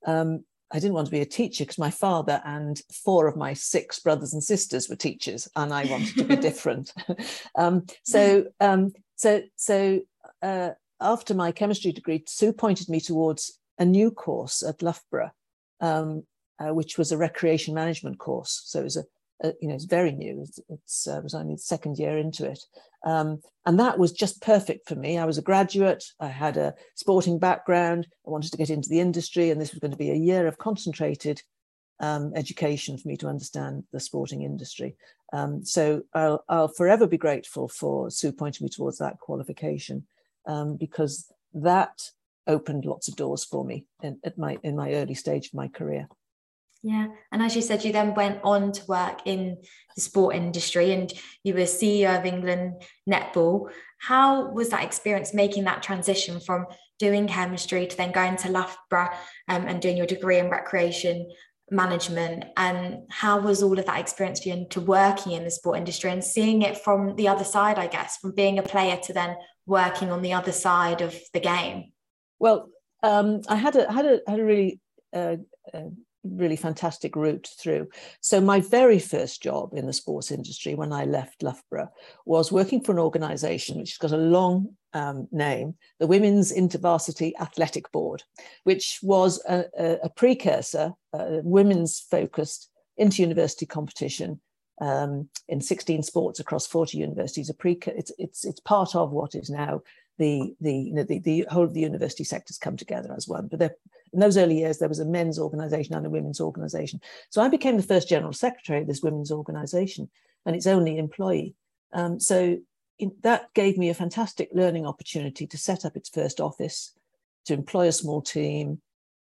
Um, 0.06 0.44
I 0.70 0.78
didn't 0.78 0.92
want 0.92 1.06
to 1.06 1.12
be 1.18 1.22
a 1.22 1.26
teacher 1.40 1.64
because 1.64 1.78
my 1.78 1.90
father 1.90 2.42
and 2.44 2.78
four 2.92 3.26
of 3.26 3.36
my 3.36 3.54
six 3.54 4.00
brothers 4.00 4.34
and 4.34 4.44
sisters 4.44 4.90
were 4.90 4.96
teachers, 4.96 5.48
and 5.56 5.72
I 5.72 5.86
wanted 5.86 6.14
to 6.18 6.24
be 6.24 6.36
different. 6.48 6.92
um, 7.56 7.86
so, 8.02 8.44
um, 8.60 8.92
so, 9.14 9.44
so 9.56 10.00
uh, 10.42 10.72
after 11.00 11.32
my 11.32 11.52
chemistry 11.52 11.90
degree, 11.90 12.22
Sue 12.26 12.52
pointed 12.52 12.90
me 12.90 13.00
towards 13.00 13.58
a 13.78 13.86
new 13.86 14.10
course 14.10 14.62
at 14.62 14.82
Loughborough, 14.82 15.32
um, 15.80 16.24
uh, 16.58 16.74
which 16.74 16.98
was 16.98 17.12
a 17.12 17.16
recreation 17.16 17.72
management 17.72 18.18
course. 18.18 18.60
So 18.66 18.80
it 18.80 18.84
was 18.84 18.98
a 18.98 19.04
uh, 19.44 19.52
you 19.60 19.68
know, 19.68 19.74
it's 19.74 19.84
very 19.84 20.12
new. 20.12 20.42
It's, 20.42 20.60
it's 20.68 21.06
uh, 21.06 21.20
was 21.22 21.34
only 21.34 21.54
the 21.54 21.60
second 21.60 21.98
year 21.98 22.16
into 22.16 22.50
it, 22.50 22.62
um, 23.04 23.40
and 23.66 23.78
that 23.78 23.98
was 23.98 24.12
just 24.12 24.40
perfect 24.40 24.88
for 24.88 24.94
me. 24.94 25.18
I 25.18 25.24
was 25.24 25.38
a 25.38 25.42
graduate. 25.42 26.04
I 26.20 26.28
had 26.28 26.56
a 26.56 26.74
sporting 26.94 27.38
background. 27.38 28.06
I 28.26 28.30
wanted 28.30 28.50
to 28.52 28.56
get 28.56 28.70
into 28.70 28.88
the 28.88 29.00
industry, 29.00 29.50
and 29.50 29.60
this 29.60 29.72
was 29.72 29.80
going 29.80 29.90
to 29.90 29.96
be 29.96 30.10
a 30.10 30.14
year 30.14 30.46
of 30.46 30.58
concentrated 30.58 31.42
um, 32.00 32.32
education 32.34 32.98
for 32.98 33.08
me 33.08 33.16
to 33.18 33.28
understand 33.28 33.84
the 33.92 34.00
sporting 34.00 34.42
industry. 34.42 34.96
Um, 35.32 35.64
so 35.64 36.02
I'll, 36.14 36.44
I'll, 36.48 36.68
forever 36.68 37.06
be 37.06 37.18
grateful 37.18 37.68
for 37.68 38.10
Sue 38.10 38.32
pointing 38.32 38.64
me 38.64 38.70
towards 38.70 38.98
that 38.98 39.18
qualification 39.18 40.06
um, 40.46 40.76
because 40.76 41.32
that 41.54 42.10
opened 42.46 42.84
lots 42.84 43.08
of 43.08 43.16
doors 43.16 43.44
for 43.44 43.64
me 43.64 43.86
in, 44.02 44.18
at 44.24 44.38
my 44.38 44.56
in 44.62 44.76
my 44.76 44.92
early 44.92 45.14
stage 45.14 45.48
of 45.48 45.54
my 45.54 45.68
career. 45.68 46.08
Yeah. 46.86 47.08
And 47.32 47.42
as 47.42 47.56
you 47.56 47.62
said, 47.62 47.84
you 47.84 47.90
then 47.90 48.14
went 48.14 48.38
on 48.44 48.70
to 48.70 48.86
work 48.86 49.22
in 49.24 49.56
the 49.96 50.00
sport 50.00 50.36
industry 50.36 50.92
and 50.92 51.12
you 51.42 51.52
were 51.52 51.62
CEO 51.62 52.16
of 52.16 52.24
England 52.24 52.80
Netball. 53.10 53.70
How 53.98 54.52
was 54.52 54.68
that 54.68 54.84
experience 54.84 55.34
making 55.34 55.64
that 55.64 55.82
transition 55.82 56.38
from 56.38 56.66
doing 57.00 57.26
chemistry 57.26 57.88
to 57.88 57.96
then 57.96 58.12
going 58.12 58.36
to 58.36 58.52
Loughborough 58.52 59.10
um, 59.48 59.66
and 59.66 59.82
doing 59.82 59.96
your 59.96 60.06
degree 60.06 60.38
in 60.38 60.48
recreation 60.48 61.28
management? 61.72 62.44
And 62.56 62.98
how 63.10 63.40
was 63.40 63.64
all 63.64 63.80
of 63.80 63.86
that 63.86 63.98
experience 63.98 64.44
for 64.44 64.50
you 64.50 64.54
into 64.54 64.80
working 64.80 65.32
in 65.32 65.42
the 65.42 65.50
sport 65.50 65.78
industry 65.78 66.12
and 66.12 66.22
seeing 66.22 66.62
it 66.62 66.78
from 66.78 67.16
the 67.16 67.26
other 67.26 67.42
side, 67.42 67.80
I 67.80 67.88
guess, 67.88 68.18
from 68.18 68.32
being 68.32 68.60
a 68.60 68.62
player 68.62 68.96
to 68.96 69.12
then 69.12 69.34
working 69.66 70.12
on 70.12 70.22
the 70.22 70.34
other 70.34 70.52
side 70.52 71.00
of 71.00 71.16
the 71.34 71.40
game? 71.40 71.90
Well, 72.38 72.70
um, 73.02 73.40
I 73.48 73.56
had 73.56 73.74
a 73.74 73.92
had 73.92 74.06
a 74.06 74.20
had 74.28 74.38
a 74.38 74.44
really 74.44 74.80
uh, 75.12 75.36
uh, 75.74 75.88
really 76.32 76.56
fantastic 76.56 77.16
route 77.16 77.48
through. 77.60 77.88
So 78.20 78.40
my 78.40 78.60
very 78.60 78.98
first 78.98 79.42
job 79.42 79.70
in 79.72 79.86
the 79.86 79.92
sports 79.92 80.30
industry 80.30 80.74
when 80.74 80.92
I 80.92 81.04
left 81.04 81.42
Loughborough 81.42 81.90
was 82.24 82.52
working 82.52 82.82
for 82.82 82.92
an 82.92 82.98
organisation 82.98 83.78
which 83.78 83.90
has 83.90 84.10
got 84.10 84.16
a 84.16 84.20
long 84.20 84.76
um, 84.92 85.28
name, 85.30 85.74
the 86.00 86.06
Women's 86.06 86.52
InterVarsity 86.52 87.32
Athletic 87.40 87.90
Board, 87.92 88.22
which 88.64 88.98
was 89.02 89.42
a, 89.48 89.64
a, 89.78 89.98
a 90.04 90.08
precursor, 90.10 90.92
a 91.12 91.40
women's 91.42 92.00
focused 92.00 92.70
inter-university 92.96 93.66
competition 93.66 94.40
um, 94.80 95.28
in 95.48 95.60
16 95.60 96.02
sports 96.02 96.40
across 96.40 96.66
40 96.66 96.98
universities. 96.98 97.50
A 97.50 97.54
pre- 97.54 97.78
it's, 97.86 98.12
it's, 98.18 98.44
it's 98.44 98.60
part 98.60 98.94
of 98.94 99.10
what 99.10 99.34
is 99.34 99.50
now 99.50 99.82
the, 100.18 100.54
the, 100.60 100.74
you 100.74 100.94
know, 100.94 101.02
the, 101.02 101.18
the 101.18 101.46
whole 101.50 101.64
of 101.64 101.74
the 101.74 101.80
university 101.80 102.24
sectors 102.24 102.58
come 102.58 102.76
together 102.76 103.12
as 103.16 103.28
one. 103.28 103.48
But 103.48 103.78
in 104.12 104.20
those 104.20 104.36
early 104.36 104.58
years, 104.58 104.78
there 104.78 104.88
was 104.88 105.00
a 105.00 105.04
men's 105.04 105.38
organization 105.38 105.94
and 105.94 106.06
a 106.06 106.10
women's 106.10 106.40
organization. 106.40 107.00
So 107.30 107.42
I 107.42 107.48
became 107.48 107.76
the 107.76 107.82
first 107.82 108.08
general 108.08 108.32
secretary 108.32 108.80
of 108.80 108.86
this 108.86 109.02
women's 109.02 109.30
organization 109.30 110.08
and 110.44 110.56
its 110.56 110.66
only 110.66 110.98
employee. 110.98 111.54
Um, 111.92 112.18
so 112.18 112.58
in, 112.98 113.12
that 113.22 113.52
gave 113.54 113.76
me 113.76 113.90
a 113.90 113.94
fantastic 113.94 114.48
learning 114.52 114.86
opportunity 114.86 115.46
to 115.46 115.58
set 115.58 115.84
up 115.84 115.96
its 115.96 116.08
first 116.08 116.40
office, 116.40 116.94
to 117.46 117.54
employ 117.54 117.88
a 117.88 117.92
small 117.92 118.22
team, 118.22 118.80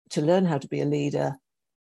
to 0.09 0.21
learn 0.21 0.45
how 0.45 0.57
to 0.57 0.67
be 0.67 0.81
a 0.81 0.85
leader. 0.85 1.35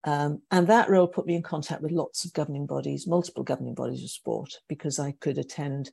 Um, 0.03 0.41
and 0.51 0.67
that 0.67 0.89
role 0.89 1.07
put 1.07 1.25
me 1.25 1.35
in 1.35 1.43
contact 1.43 1.81
with 1.81 1.91
lots 1.91 2.25
of 2.25 2.33
governing 2.33 2.65
bodies, 2.65 3.07
multiple 3.07 3.43
governing 3.43 3.75
bodies 3.75 4.03
of 4.03 4.09
sport, 4.09 4.59
because 4.67 4.99
I 4.99 5.13
could 5.19 5.37
attend 5.37 5.91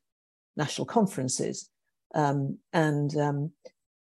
national 0.56 0.86
conferences. 0.86 1.70
Um, 2.14 2.58
and, 2.72 3.16
um, 3.16 3.52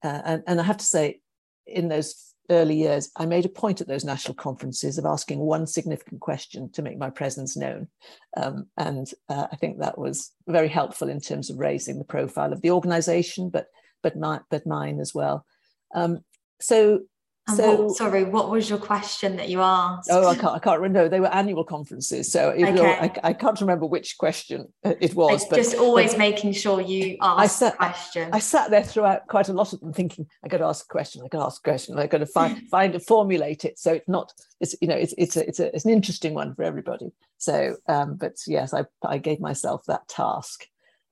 uh, 0.02 0.20
and, 0.24 0.42
and 0.46 0.60
I 0.60 0.64
have 0.64 0.78
to 0.78 0.84
say, 0.84 1.20
in 1.66 1.88
those 1.88 2.34
early 2.50 2.76
years, 2.76 3.10
I 3.16 3.26
made 3.26 3.46
a 3.46 3.48
point 3.48 3.80
at 3.80 3.88
those 3.88 4.04
national 4.04 4.34
conferences 4.34 4.98
of 4.98 5.06
asking 5.06 5.38
one 5.38 5.66
significant 5.66 6.20
question 6.20 6.70
to 6.72 6.82
make 6.82 6.98
my 6.98 7.10
presence 7.10 7.56
known. 7.56 7.88
Um, 8.36 8.66
and 8.76 9.10
uh, 9.28 9.46
I 9.50 9.56
think 9.56 9.78
that 9.78 9.98
was 9.98 10.32
very 10.46 10.68
helpful 10.68 11.08
in 11.08 11.20
terms 11.20 11.48
of 11.48 11.58
raising 11.58 11.98
the 11.98 12.04
profile 12.04 12.52
of 12.52 12.60
the 12.60 12.70
organization, 12.70 13.48
but, 13.48 13.66
but, 14.02 14.16
my, 14.16 14.40
but 14.50 14.66
mine 14.66 15.00
as 15.00 15.14
well. 15.14 15.46
Um, 15.94 16.18
so 16.60 17.00
and 17.46 17.56
so, 17.58 17.82
what, 17.82 17.96
sorry, 17.96 18.24
what 18.24 18.50
was 18.50 18.70
your 18.70 18.78
question 18.78 19.36
that 19.36 19.50
you 19.50 19.60
asked? 19.60 20.08
Oh, 20.10 20.26
I 20.26 20.34
can't, 20.34 20.54
I 20.54 20.58
can't 20.58 20.80
remember. 20.80 21.02
No, 21.02 21.08
they 21.08 21.20
were 21.20 21.32
annual 21.32 21.62
conferences, 21.62 22.32
so 22.32 22.52
okay. 22.52 22.82
I, 22.82 23.12
I, 23.22 23.32
can't 23.34 23.60
remember 23.60 23.84
which 23.84 24.16
question 24.16 24.72
it 24.82 25.14
was. 25.14 25.44
But 25.50 25.56
just 25.56 25.76
always 25.76 26.12
but 26.12 26.20
making 26.20 26.52
sure 26.52 26.80
you 26.80 27.18
ask 27.20 27.42
I 27.42 27.46
sat, 27.46 27.76
question. 27.76 28.30
I, 28.32 28.36
I, 28.36 28.38
sat 28.38 28.70
there 28.70 28.82
throughout 28.82 29.26
quite 29.26 29.50
a 29.50 29.52
lot 29.52 29.74
of 29.74 29.80
them, 29.80 29.92
thinking, 29.92 30.26
I 30.42 30.48
got 30.48 30.58
to 30.58 30.64
ask 30.64 30.86
a 30.86 30.88
question. 30.88 31.20
I 31.22 31.28
got 31.28 31.40
to 31.40 31.44
ask 31.44 31.60
a 31.60 31.70
question. 31.70 31.98
I 31.98 32.06
got 32.06 32.18
to 32.18 32.26
find 32.34 32.66
find 32.70 33.02
formulate 33.02 33.66
it 33.66 33.78
so 33.78 33.92
it's 33.92 34.08
not. 34.08 34.32
It's 34.60 34.74
you 34.80 34.88
know, 34.88 34.96
it's 34.96 35.12
it's 35.18 35.36
a, 35.36 35.46
it's 35.46 35.60
a, 35.60 35.74
it's 35.74 35.84
an 35.84 35.90
interesting 35.90 36.32
one 36.32 36.54
for 36.54 36.62
everybody. 36.62 37.12
So, 37.36 37.76
um, 37.88 38.16
but 38.16 38.36
yes, 38.46 38.72
I 38.72 38.84
I 39.04 39.18
gave 39.18 39.40
myself 39.40 39.82
that 39.86 40.08
task. 40.08 40.64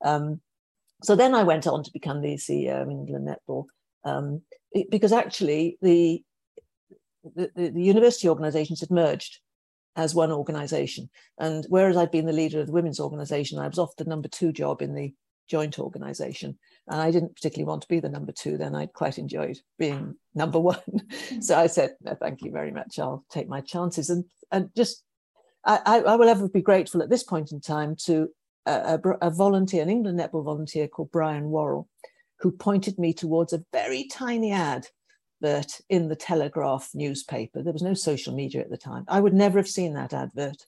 Um, 0.03 0.41
so 1.03 1.15
then 1.15 1.35
I 1.35 1.43
went 1.43 1.67
on 1.67 1.83
to 1.83 1.91
become 1.91 2.21
the 2.21 2.37
CEO 2.37 2.81
of 2.81 2.89
England 2.89 3.27
Netball. 3.27 3.65
Um, 4.03 4.41
because 4.89 5.11
actually 5.11 5.77
the, 5.81 6.23
the, 7.35 7.49
the 7.55 7.81
university 7.81 8.29
organizations 8.29 8.79
had 8.79 8.91
merged 8.91 9.39
as 9.95 10.15
one 10.15 10.31
organization. 10.31 11.09
And 11.37 11.65
whereas 11.69 11.97
I'd 11.97 12.11
been 12.11 12.25
the 12.25 12.33
leader 12.33 12.59
of 12.59 12.67
the 12.67 12.73
women's 12.73 12.99
organization, 12.99 13.59
I 13.59 13.67
was 13.67 13.79
off 13.79 13.95
the 13.95 14.05
number 14.05 14.27
two 14.27 14.51
job 14.51 14.81
in 14.81 14.95
the 14.95 15.13
joint 15.47 15.77
organization. 15.79 16.57
And 16.87 17.01
I 17.01 17.11
didn't 17.11 17.35
particularly 17.35 17.67
want 17.67 17.83
to 17.83 17.87
be 17.87 17.99
the 17.99 18.09
number 18.09 18.31
two 18.31 18.57
then. 18.57 18.75
I'd 18.75 18.93
quite 18.93 19.17
enjoyed 19.17 19.59
being 19.77 20.15
number 20.33 20.59
one. 20.71 20.81
so 21.41 21.57
I 21.57 21.67
said, 21.67 21.91
no, 22.01 22.15
thank 22.15 22.41
you 22.41 22.51
very 22.51 22.71
much. 22.71 22.99
I'll 22.99 23.25
take 23.29 23.47
my 23.47 23.61
chances. 23.61 24.09
And, 24.09 24.25
and 24.51 24.69
just, 24.75 25.03
I, 25.65 26.03
I 26.05 26.15
will 26.15 26.27
ever 26.27 26.49
be 26.49 26.61
grateful 26.61 27.01
at 27.01 27.09
this 27.09 27.23
point 27.23 27.51
in 27.51 27.61
time 27.61 27.95
to 28.05 28.29
a, 28.65 28.99
a, 29.03 29.27
a 29.27 29.29
volunteer, 29.29 29.81
an 29.83 29.89
England 29.89 30.19
netball 30.19 30.43
volunteer 30.43 30.87
called 30.87 31.11
Brian 31.11 31.49
Worrell, 31.49 31.87
who 32.39 32.51
pointed 32.51 32.97
me 32.99 33.13
towards 33.13 33.53
a 33.53 33.63
very 33.71 34.05
tiny 34.05 34.51
ad 34.51 34.87
that 35.41 35.79
in 35.89 36.07
the 36.07 36.15
Telegraph 36.15 36.89
newspaper. 36.93 37.61
There 37.61 37.73
was 37.73 37.81
no 37.81 37.93
social 37.93 38.33
media 38.33 38.61
at 38.61 38.69
the 38.69 38.77
time. 38.77 39.03
I 39.07 39.19
would 39.19 39.33
never 39.33 39.59
have 39.59 39.67
seen 39.67 39.93
that 39.93 40.13
advert 40.13 40.65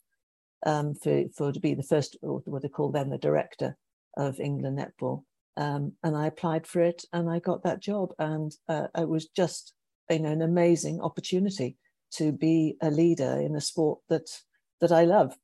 um, 0.65 0.95
for, 0.95 1.23
for 1.35 1.51
to 1.51 1.59
be 1.59 1.73
the 1.73 1.83
first, 1.83 2.17
or 2.21 2.41
what 2.45 2.61
they 2.61 2.67
call 2.67 2.91
then 2.91 3.09
the 3.09 3.17
director 3.17 3.77
of 4.17 4.39
England 4.39 4.79
Netball. 4.79 5.23
Um, 5.57 5.93
and 6.03 6.15
I 6.17 6.27
applied 6.27 6.67
for 6.67 6.81
it 6.81 7.05
and 7.13 7.29
I 7.29 7.39
got 7.39 7.63
that 7.63 7.81
job. 7.81 8.11
And 8.19 8.51
uh, 8.67 8.87
it 8.97 9.07
was 9.07 9.27
just 9.27 9.73
you 10.09 10.19
know, 10.19 10.31
an 10.31 10.41
amazing 10.41 11.01
opportunity 11.01 11.77
to 12.13 12.31
be 12.31 12.75
a 12.81 12.91
leader 12.91 13.39
in 13.39 13.55
a 13.55 13.61
sport 13.61 13.99
that 14.09 14.29
that 14.81 14.91
I 14.91 15.05
love. 15.05 15.35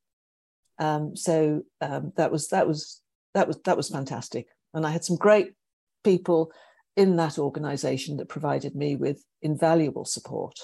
Um, 0.80 1.16
so 1.16 1.62
um, 1.80 2.14
that 2.18 2.32
was 2.32 2.50
that 2.50 2.68
was 2.68 3.02
that 3.34 3.48
was 3.48 3.60
that 3.64 3.78
was 3.78 3.90
fantastic. 3.90 4.48
And 4.74 4.86
I 4.86 4.92
had 4.92 5.04
some 5.04 5.16
great 5.16 5.54
people 6.04 6.52
in 6.98 7.16
that 7.16 7.40
organization 7.40 8.18
that 8.18 8.30
provided 8.30 8.76
me 8.76 8.96
with 8.96 9.24
invaluable 9.42 10.06
support 10.06 10.56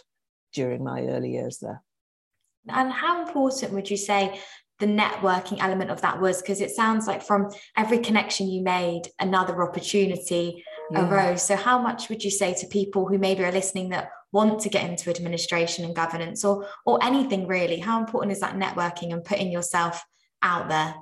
during 0.53 0.84
my 0.84 1.03
early 1.03 1.32
years 1.32 1.60
there. 1.60 1.84
And 2.70 2.91
how 2.91 3.25
important 3.25 3.72
would 3.74 3.89
you 3.89 3.98
say 3.98 4.39
the 4.79 4.86
networking 4.86 5.58
element 5.62 5.89
of 5.89 6.01
that 6.01 6.20
was? 6.20 6.41
Because 6.41 6.62
it 6.62 6.72
sounds 6.72 7.08
like 7.08 7.24
from 7.24 7.50
every 7.77 8.00
connection 8.00 8.50
you 8.50 8.62
made, 8.62 9.03
another 9.20 9.63
opportunity 9.63 10.63
yeah. 10.91 11.10
arose. 11.10 11.41
So, 11.41 11.56
how 11.56 11.79
much 11.79 12.10
would 12.10 12.24
you 12.24 12.32
say 12.32 12.53
to 12.56 12.67
people 12.67 13.08
who 13.08 13.17
maybe 13.17 13.44
are 13.46 13.51
listening 13.51 13.89
that 13.89 14.10
want 14.34 14.60
to 14.62 14.70
get 14.70 14.89
into 14.89 15.10
administration 15.10 15.86
and 15.86 15.96
governance 15.96 16.44
or, 16.44 16.67
or 16.86 17.01
anything 17.01 17.48
really? 17.48 17.79
How 17.79 18.00
important 18.00 18.34
is 18.34 18.41
that 18.41 18.56
networking 18.56 19.13
and 19.13 19.24
putting 19.24 19.51
yourself 19.51 20.03
out 20.41 20.67
there? 20.67 20.94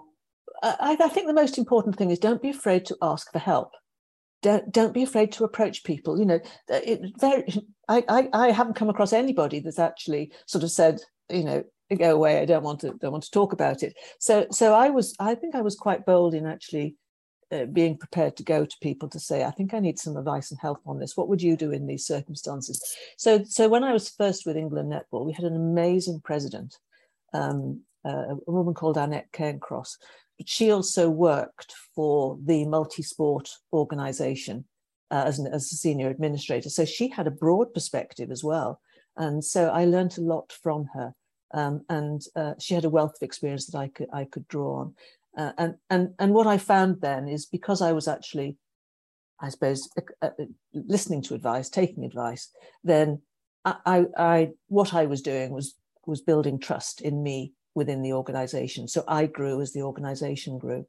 I, 0.61 0.97
I 0.99 1.09
think 1.09 1.27
the 1.27 1.33
most 1.33 1.57
important 1.57 1.97
thing 1.97 2.11
is 2.11 2.19
don't 2.19 2.41
be 2.41 2.51
afraid 2.51 2.85
to 2.85 2.97
ask 3.01 3.31
for 3.31 3.39
help 3.39 3.71
don't 4.45 4.71
don't 4.71 4.93
be 4.93 5.01
afraid 5.01 5.31
to 5.31 5.43
approach 5.43 5.83
people. 5.83 6.19
You 6.19 6.25
know 6.25 6.39
it 6.69 7.01
very 7.19 7.45
I, 7.89 8.03
I 8.07 8.29
i 8.31 8.51
haven't 8.51 8.75
come 8.75 8.89
across 8.89 9.11
anybody 9.11 9.59
that's 9.59 9.79
actually 9.79 10.31
sort 10.45 10.63
of 10.63 10.71
said 10.71 11.01
you 11.29 11.43
know 11.43 11.63
go 11.97 12.11
away 12.15 12.39
i 12.39 12.45
don't 12.45 12.63
want 12.63 12.79
to 12.79 12.93
don't 13.01 13.11
want 13.11 13.23
to 13.23 13.31
talk 13.31 13.53
about 13.53 13.81
it. 13.81 13.95
So 14.19 14.45
so 14.51 14.75
i 14.75 14.89
was 14.89 15.15
i 15.19 15.33
think 15.33 15.55
i 15.55 15.61
was 15.61 15.75
quite 15.75 16.05
bold 16.05 16.35
in 16.35 16.45
actually 16.45 16.95
uh, 17.51 17.65
being 17.65 17.97
prepared 17.97 18.35
to 18.37 18.43
go 18.43 18.65
to 18.65 18.75
people 18.81 19.09
to 19.09 19.19
say 19.19 19.43
i 19.43 19.51
think 19.51 19.73
i 19.73 19.79
need 19.79 19.97
some 19.97 20.15
advice 20.15 20.51
and 20.51 20.59
help 20.59 20.79
on 20.85 20.99
this. 20.99 21.17
What 21.17 21.27
would 21.29 21.41
you 21.41 21.57
do 21.57 21.71
in 21.71 21.87
these 21.87 22.05
circumstances? 22.05 22.77
So 23.17 23.43
so 23.45 23.67
when 23.67 23.83
i 23.83 23.93
was 23.93 24.09
first 24.09 24.45
with 24.45 24.57
england 24.57 24.91
netball 24.93 25.25
we 25.25 25.33
had 25.33 25.45
an 25.45 25.55
amazing 25.55 26.21
president 26.23 26.77
um, 27.33 27.81
uh, 28.07 28.35
a 28.47 28.51
woman 28.57 28.75
called 28.75 28.97
annette 28.97 29.31
cairncross 29.31 29.97
she 30.45 30.71
also 30.71 31.09
worked 31.09 31.73
for 31.95 32.37
the 32.43 32.65
multi-sport 32.65 33.49
organization 33.71 34.65
uh, 35.11 35.23
as, 35.25 35.39
an, 35.39 35.47
as 35.47 35.71
a 35.71 35.75
senior 35.75 36.09
administrator. 36.09 36.69
So 36.69 36.85
she 36.85 37.07
had 37.07 37.27
a 37.27 37.31
broad 37.31 37.73
perspective 37.73 38.31
as 38.31 38.43
well. 38.43 38.81
And 39.17 39.43
so 39.43 39.69
I 39.69 39.85
learned 39.85 40.17
a 40.17 40.21
lot 40.21 40.51
from 40.51 40.89
her. 40.93 41.13
Um, 41.53 41.85
and 41.89 42.21
uh, 42.35 42.53
she 42.59 42.73
had 42.73 42.85
a 42.85 42.89
wealth 42.89 43.15
of 43.15 43.25
experience 43.25 43.67
that 43.67 43.77
I 43.77 43.87
could, 43.87 44.07
I 44.11 44.25
could 44.25 44.47
draw 44.47 44.81
on. 44.81 44.95
Uh, 45.37 45.51
and, 45.57 45.75
and, 45.89 46.13
and 46.19 46.33
what 46.33 46.47
I 46.47 46.57
found 46.57 47.01
then 47.01 47.27
is 47.27 47.45
because 47.45 47.81
I 47.81 47.93
was 47.93 48.07
actually, 48.07 48.57
I 49.39 49.49
suppose, 49.49 49.89
uh, 49.97 50.01
uh, 50.21 50.45
listening 50.73 51.21
to 51.23 51.35
advice, 51.35 51.69
taking 51.69 52.03
advice, 52.03 52.49
then 52.83 53.21
I, 53.63 53.75
I, 53.85 54.05
I, 54.17 54.49
what 54.67 54.93
I 54.93 55.05
was 55.05 55.21
doing 55.21 55.51
was, 55.51 55.75
was 56.05 56.21
building 56.21 56.59
trust 56.59 57.01
in 57.01 57.23
me 57.23 57.53
within 57.75 58.01
the 58.01 58.13
organization. 58.13 58.87
So 58.87 59.03
I 59.07 59.27
grew 59.27 59.61
as 59.61 59.73
the 59.73 59.83
organization 59.83 60.57
grew. 60.57 60.87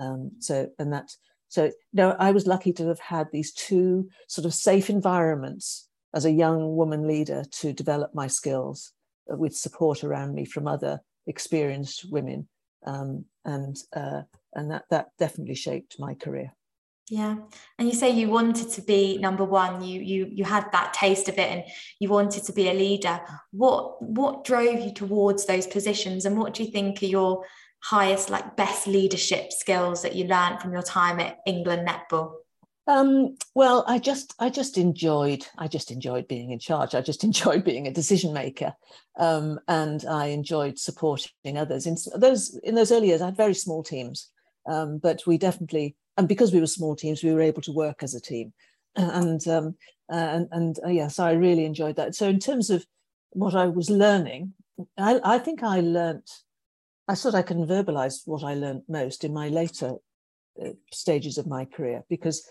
Um, 0.00 0.32
so, 0.40 0.70
and 0.78 0.92
that's, 0.92 1.18
so 1.48 1.70
no, 1.92 2.16
I 2.18 2.32
was 2.32 2.46
lucky 2.46 2.72
to 2.72 2.88
have 2.88 2.98
had 2.98 3.28
these 3.30 3.52
two 3.52 4.08
sort 4.26 4.46
of 4.46 4.54
safe 4.54 4.88
environments 4.88 5.88
as 6.14 6.24
a 6.24 6.30
young 6.30 6.74
woman 6.74 7.06
leader 7.06 7.44
to 7.60 7.72
develop 7.72 8.14
my 8.14 8.26
skills 8.26 8.92
uh, 9.30 9.36
with 9.36 9.54
support 9.54 10.02
around 10.02 10.34
me 10.34 10.44
from 10.44 10.66
other 10.66 11.00
experienced 11.26 12.10
women. 12.10 12.48
Um, 12.84 13.26
and, 13.44 13.76
uh, 13.94 14.22
and 14.54 14.70
that, 14.70 14.84
that 14.90 15.10
definitely 15.18 15.54
shaped 15.54 15.96
my 15.98 16.14
career 16.14 16.52
yeah. 17.08 17.36
And 17.78 17.88
you 17.88 17.94
say 17.94 18.10
you 18.10 18.28
wanted 18.28 18.70
to 18.70 18.82
be 18.82 19.18
number 19.18 19.44
one 19.44 19.82
you 19.82 20.00
you 20.00 20.28
you 20.32 20.44
had 20.44 20.70
that 20.72 20.94
taste 20.94 21.28
of 21.28 21.38
it 21.38 21.50
and 21.50 21.64
you 21.98 22.08
wanted 22.08 22.44
to 22.44 22.52
be 22.52 22.68
a 22.68 22.74
leader. 22.74 23.20
What 23.50 24.00
what 24.02 24.44
drove 24.44 24.80
you 24.80 24.92
towards 24.92 25.46
those 25.46 25.66
positions 25.66 26.24
and 26.24 26.38
what 26.38 26.54
do 26.54 26.62
you 26.62 26.70
think 26.70 27.02
are 27.02 27.06
your 27.06 27.44
highest 27.82 28.30
like 28.30 28.56
best 28.56 28.86
leadership 28.86 29.52
skills 29.52 30.02
that 30.02 30.14
you 30.14 30.26
learned 30.26 30.60
from 30.60 30.72
your 30.72 30.82
time 30.82 31.18
at 31.18 31.38
england 31.46 31.88
netball? 31.88 32.34
Um, 32.86 33.36
well 33.54 33.84
i 33.86 33.98
just 33.98 34.34
i 34.38 34.48
just 34.48 34.78
enjoyed 34.78 35.44
i 35.58 35.66
just 35.68 35.90
enjoyed 35.90 36.28
being 36.28 36.50
in 36.50 36.60
charge. 36.60 36.94
I 36.94 37.00
just 37.00 37.24
enjoyed 37.30 37.64
being 37.64 37.88
a 37.88 37.92
decision 37.92 38.32
maker 38.32 38.74
um, 39.18 39.58
and 39.66 40.04
i 40.06 40.26
enjoyed 40.26 40.78
supporting 40.78 41.58
others. 41.58 41.86
In 41.86 41.96
those 42.16 42.56
in 42.62 42.76
those 42.76 42.92
early 42.92 43.08
years 43.08 43.22
i 43.22 43.26
had 43.26 43.36
very 43.36 43.54
small 43.54 43.82
teams 43.82 44.30
um, 44.66 44.98
but 44.98 45.26
we 45.26 45.36
definitely 45.36 45.96
and 46.16 46.28
because 46.28 46.52
we 46.52 46.60
were 46.60 46.66
small 46.66 46.94
teams, 46.94 47.22
we 47.22 47.32
were 47.32 47.40
able 47.40 47.62
to 47.62 47.72
work 47.72 48.02
as 48.02 48.14
a 48.14 48.20
team. 48.20 48.52
And 48.96 49.46
um, 49.48 49.76
and 50.08 50.48
and 50.52 50.78
uh, 50.84 50.88
yeah, 50.88 51.08
so 51.08 51.24
I 51.24 51.32
really 51.32 51.64
enjoyed 51.64 51.96
that. 51.96 52.14
So 52.14 52.28
in 52.28 52.38
terms 52.38 52.68
of 52.68 52.84
what 53.30 53.54
I 53.54 53.66
was 53.66 53.88
learning, 53.88 54.52
I, 54.98 55.20
I 55.24 55.38
think 55.38 55.62
I 55.62 55.80
learnt, 55.80 56.30
I 57.08 57.14
thought 57.14 57.34
I 57.34 57.42
can 57.42 57.66
verbalize 57.66 58.20
what 58.26 58.44
I 58.44 58.54
learnt 58.54 58.84
most 58.88 59.24
in 59.24 59.32
my 59.32 59.48
later 59.48 59.94
uh, 60.62 60.70
stages 60.92 61.38
of 61.38 61.46
my 61.46 61.64
career 61.64 62.04
because 62.10 62.46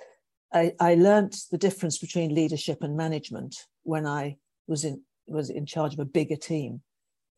I, 0.52 0.74
I 0.80 0.96
learnt 0.96 1.38
the 1.52 1.58
difference 1.58 1.98
between 2.00 2.34
leadership 2.34 2.82
and 2.82 2.98
management 2.98 3.56
when 3.84 4.06
I 4.06 4.38
was 4.68 4.84
in 4.84 5.04
was 5.28 5.50
in 5.50 5.66
charge 5.66 5.94
of 5.94 6.00
a 6.00 6.06
bigger 6.06 6.36
team. 6.36 6.82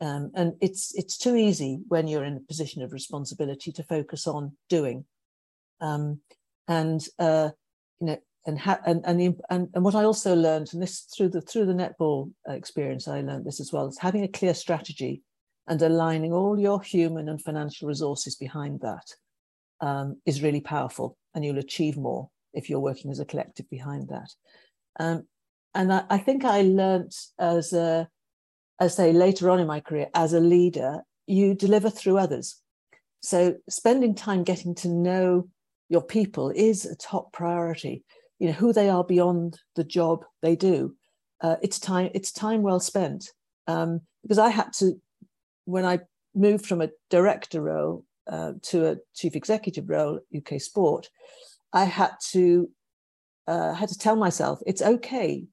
Um, 0.01 0.31
and 0.35 0.53
it's 0.61 0.93
it's 0.95 1.17
too 1.17 1.35
easy 1.35 1.79
when 1.87 2.07
you're 2.07 2.23
in 2.23 2.37
a 2.37 2.47
position 2.47 2.81
of 2.81 2.93
responsibility 2.93 3.71
to 3.73 3.83
focus 3.83 4.27
on 4.27 4.57
doing. 4.69 5.05
Um, 5.83 6.21
and 6.67 7.05
uh, 7.19 7.49
you 7.99 8.07
know, 8.07 8.17
and, 8.45 8.59
ha- 8.59 8.81
and 8.85 9.03
and, 9.05 9.19
the, 9.19 9.35
and 9.49 9.67
and 9.73 9.83
what 9.83 9.95
I 9.95 10.03
also 10.03 10.35
learned, 10.35 10.69
and 10.73 10.81
this 10.81 11.01
through 11.15 11.29
the 11.29 11.41
through 11.41 11.65
the 11.65 11.73
netball 11.73 12.31
experience, 12.47 13.07
I 13.07 13.21
learned 13.21 13.45
this 13.45 13.59
as 13.59 13.71
well, 13.71 13.87
is 13.87 13.99
having 13.99 14.23
a 14.23 14.29
clear 14.29 14.53
strategy 14.53 15.21
and 15.67 15.81
aligning 15.81 16.33
all 16.33 16.59
your 16.59 16.81
human 16.81 17.29
and 17.29 17.41
financial 17.41 17.87
resources 17.87 18.35
behind 18.35 18.81
that 18.81 19.13
um, 19.81 20.17
is 20.25 20.41
really 20.41 20.61
powerful, 20.61 21.17
and 21.35 21.45
you'll 21.45 21.59
achieve 21.59 21.97
more 21.97 22.29
if 22.53 22.69
you're 22.69 22.79
working 22.79 23.11
as 23.11 23.19
a 23.19 23.25
collective 23.25 23.69
behind 23.69 24.09
that. 24.09 24.31
Um, 24.99 25.27
and 25.73 25.91
I, 25.91 26.03
I, 26.09 26.17
think 26.19 26.45
I 26.45 26.61
learned 26.61 27.11
as 27.39 27.73
as 28.79 28.95
say 28.95 29.13
later 29.13 29.49
on 29.49 29.59
in 29.59 29.67
my 29.67 29.79
career, 29.79 30.09
as 30.13 30.33
a 30.33 30.39
leader, 30.39 31.03
you 31.27 31.55
deliver 31.55 31.89
through 31.89 32.17
others. 32.17 32.61
So 33.21 33.55
spending 33.69 34.15
time 34.15 34.43
getting 34.43 34.75
to 34.75 34.89
know 34.89 35.47
your 35.89 36.01
people 36.01 36.49
is 36.49 36.85
a 36.85 36.95
top 36.95 37.33
priority. 37.33 38.03
You 38.39 38.47
know 38.47 38.53
who 38.53 38.73
they 38.73 38.89
are 38.89 39.03
beyond 39.03 39.59
the 39.75 39.83
job 39.83 40.25
they 40.41 40.55
do 40.55 40.95
uh, 41.43 41.57
it's 41.61 41.79
time 41.79 42.09
it's 42.13 42.31
time 42.31 42.63
well 42.63 42.79
spent. 42.79 43.29
Um, 43.67 44.01
because 44.23 44.39
i 44.39 44.49
had 44.49 44.73
to 44.73 44.99
when 45.65 45.85
i 45.85 45.99
moved 46.35 46.65
from 46.65 46.81
a 46.81 46.89
director 47.09 47.61
role 47.61 48.03
uh, 48.29 48.53
to 48.63 48.91
a 48.91 48.97
chief 49.13 49.37
executive 49.37 49.89
role 49.89 50.19
uk 50.35 50.59
sport 50.59 51.09
i 51.71 51.85
had 51.85 52.11
to 52.31 52.69
uh, 53.47 53.73
had 53.73 53.87
to 53.87 53.97
tell 53.97 54.17
myself 54.17 54.59
it's 54.65 54.81
okay 54.81 55.45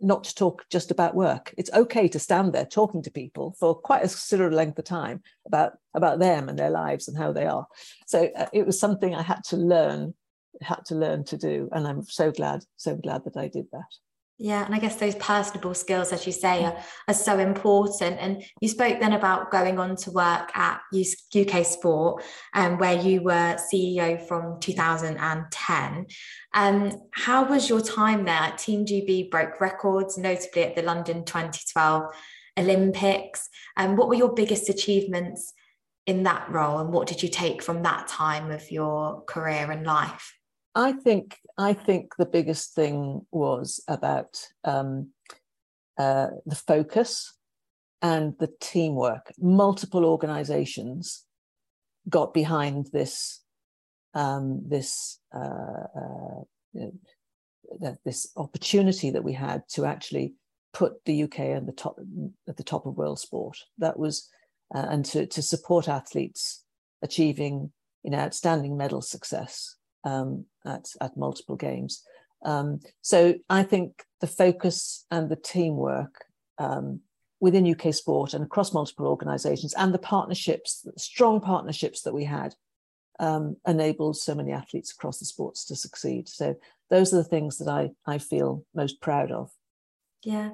not 0.00 0.24
to 0.24 0.34
talk 0.34 0.64
just 0.70 0.90
about 0.90 1.14
work 1.14 1.54
it's 1.56 1.72
okay 1.72 2.08
to 2.08 2.18
stand 2.18 2.52
there 2.52 2.66
talking 2.66 3.02
to 3.02 3.10
people 3.10 3.54
for 3.58 3.74
quite 3.74 3.98
a 3.98 4.08
considerable 4.08 4.56
length 4.56 4.78
of 4.78 4.84
time 4.84 5.22
about 5.46 5.72
about 5.94 6.18
them 6.18 6.48
and 6.48 6.58
their 6.58 6.70
lives 6.70 7.08
and 7.08 7.16
how 7.16 7.32
they 7.32 7.46
are 7.46 7.66
so 8.06 8.28
uh, 8.36 8.46
it 8.52 8.66
was 8.66 8.78
something 8.78 9.14
i 9.14 9.22
had 9.22 9.42
to 9.44 9.56
learn 9.56 10.14
had 10.62 10.84
to 10.86 10.94
learn 10.94 11.24
to 11.24 11.36
do. 11.36 11.68
And 11.72 11.86
I'm 11.86 12.02
so 12.04 12.30
glad, 12.30 12.64
so 12.76 12.96
glad 12.96 13.24
that 13.24 13.36
I 13.36 13.48
did 13.48 13.66
that. 13.72 13.94
Yeah, 14.40 14.64
and 14.64 14.72
I 14.72 14.78
guess 14.78 14.94
those 14.94 15.16
personable 15.16 15.74
skills, 15.74 16.12
as 16.12 16.24
you 16.24 16.30
say, 16.30 16.64
are, 16.64 16.78
are 17.08 17.14
so 17.14 17.40
important. 17.40 18.18
And 18.20 18.44
you 18.60 18.68
spoke 18.68 19.00
then 19.00 19.14
about 19.14 19.50
going 19.50 19.80
on 19.80 19.96
to 19.96 20.12
work 20.12 20.56
at 20.56 20.80
UK 20.94 21.66
Sport, 21.66 22.22
um, 22.54 22.78
where 22.78 22.96
you 23.00 23.20
were 23.20 23.56
CEO 23.56 24.24
from 24.28 24.60
2010. 24.60 26.06
Um, 26.54 26.92
how 27.10 27.48
was 27.48 27.68
your 27.68 27.80
time 27.80 28.24
there? 28.24 28.52
Team 28.56 28.86
GB 28.86 29.28
broke 29.28 29.60
records, 29.60 30.16
notably 30.16 30.62
at 30.62 30.76
the 30.76 30.82
London 30.82 31.24
2012 31.24 32.14
Olympics. 32.56 33.48
And 33.76 33.90
um, 33.90 33.96
what 33.96 34.06
were 34.06 34.14
your 34.14 34.34
biggest 34.34 34.68
achievements 34.68 35.52
in 36.06 36.22
that 36.22 36.48
role, 36.48 36.78
and 36.78 36.92
what 36.92 37.08
did 37.08 37.24
you 37.24 37.28
take 37.28 37.60
from 37.60 37.82
that 37.82 38.06
time 38.06 38.52
of 38.52 38.70
your 38.70 39.22
career 39.24 39.70
and 39.70 39.84
life? 39.84 40.37
I 40.78 40.92
think 40.92 41.40
I 41.58 41.72
think 41.72 42.14
the 42.18 42.24
biggest 42.24 42.72
thing 42.72 43.26
was 43.32 43.82
about 43.88 44.40
um, 44.62 45.10
uh, 45.98 46.28
the 46.46 46.54
focus 46.54 47.34
and 48.00 48.34
the 48.38 48.50
teamwork. 48.60 49.32
Multiple 49.40 50.04
organisations 50.04 51.24
got 52.08 52.32
behind 52.32 52.90
this 52.92 53.42
um, 54.14 54.62
this 54.68 55.18
uh, 55.34 55.88
uh, 56.80 57.92
this 58.04 58.28
opportunity 58.36 59.10
that 59.10 59.24
we 59.24 59.32
had 59.32 59.64
to 59.70 59.84
actually 59.84 60.34
put 60.72 61.04
the 61.06 61.24
UK 61.24 61.40
at 61.40 61.66
the 61.66 61.72
top 61.72 61.96
at 62.48 62.56
the 62.56 62.62
top 62.62 62.86
of 62.86 62.96
world 62.96 63.18
sport. 63.18 63.58
That 63.78 63.98
was 63.98 64.28
uh, 64.72 64.86
and 64.88 65.04
to 65.06 65.26
to 65.26 65.42
support 65.42 65.88
athletes 65.88 66.62
achieving 67.02 67.72
you 68.04 68.12
know 68.12 68.18
outstanding 68.18 68.76
medal 68.76 69.02
success 69.02 69.74
um, 70.04 70.44
at, 70.64 70.86
at 71.00 71.16
multiple 71.16 71.56
games. 71.56 72.02
Um, 72.44 72.80
so 73.02 73.34
I 73.50 73.62
think 73.62 74.04
the 74.20 74.26
focus 74.26 75.06
and 75.10 75.28
the 75.28 75.36
teamwork 75.36 76.24
um, 76.58 77.00
within 77.40 77.68
UK 77.68 77.94
sport 77.94 78.34
and 78.34 78.44
across 78.44 78.72
multiple 78.72 79.06
organisations 79.06 79.74
and 79.74 79.92
the 79.92 79.98
partnerships, 79.98 80.86
strong 80.96 81.40
partnerships 81.40 82.02
that 82.02 82.14
we 82.14 82.24
had, 82.24 82.54
um, 83.20 83.56
enabled 83.66 84.16
so 84.16 84.34
many 84.34 84.52
athletes 84.52 84.92
across 84.92 85.18
the 85.18 85.24
sports 85.24 85.64
to 85.66 85.76
succeed. 85.76 86.28
So 86.28 86.56
those 86.90 87.12
are 87.12 87.16
the 87.16 87.24
things 87.24 87.58
that 87.58 87.68
I, 87.68 87.90
I 88.06 88.18
feel 88.18 88.64
most 88.74 89.00
proud 89.00 89.32
of. 89.32 89.50
Yeah, 90.22 90.50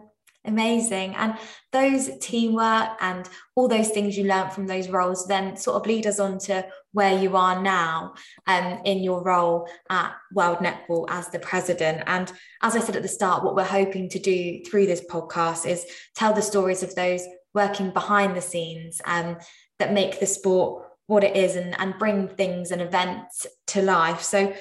Amazing. 0.46 1.14
And 1.14 1.36
those 1.72 2.10
teamwork 2.18 2.90
and 3.00 3.26
all 3.54 3.66
those 3.66 3.88
things 3.88 4.16
you 4.18 4.24
learned 4.24 4.52
from 4.52 4.66
those 4.66 4.90
roles 4.90 5.26
then 5.26 5.56
sort 5.56 5.76
of 5.80 5.86
lead 5.86 6.06
us 6.06 6.20
on 6.20 6.38
to 6.40 6.66
where 6.92 7.18
you 7.18 7.34
are 7.36 7.62
now 7.62 8.12
um, 8.46 8.80
in 8.84 9.02
your 9.02 9.22
role 9.22 9.66
at 9.88 10.14
World 10.32 10.58
Netball 10.58 11.06
as 11.08 11.28
the 11.28 11.38
president. 11.38 12.02
And 12.06 12.30
as 12.62 12.76
I 12.76 12.80
said 12.80 12.94
at 12.94 13.02
the 13.02 13.08
start, 13.08 13.42
what 13.42 13.56
we're 13.56 13.64
hoping 13.64 14.10
to 14.10 14.18
do 14.18 14.62
through 14.64 14.86
this 14.86 15.04
podcast 15.10 15.66
is 15.66 15.86
tell 16.14 16.34
the 16.34 16.42
stories 16.42 16.82
of 16.82 16.94
those 16.94 17.26
working 17.54 17.90
behind 17.90 18.36
the 18.36 18.42
scenes 18.42 19.00
um, 19.06 19.38
that 19.78 19.94
make 19.94 20.20
the 20.20 20.26
sport 20.26 20.84
what 21.06 21.24
it 21.24 21.36
is 21.36 21.56
and, 21.56 21.78
and 21.80 21.98
bring 21.98 22.28
things 22.28 22.70
and 22.70 22.82
events 22.82 23.46
to 23.68 23.80
life. 23.80 24.20
So 24.22 24.54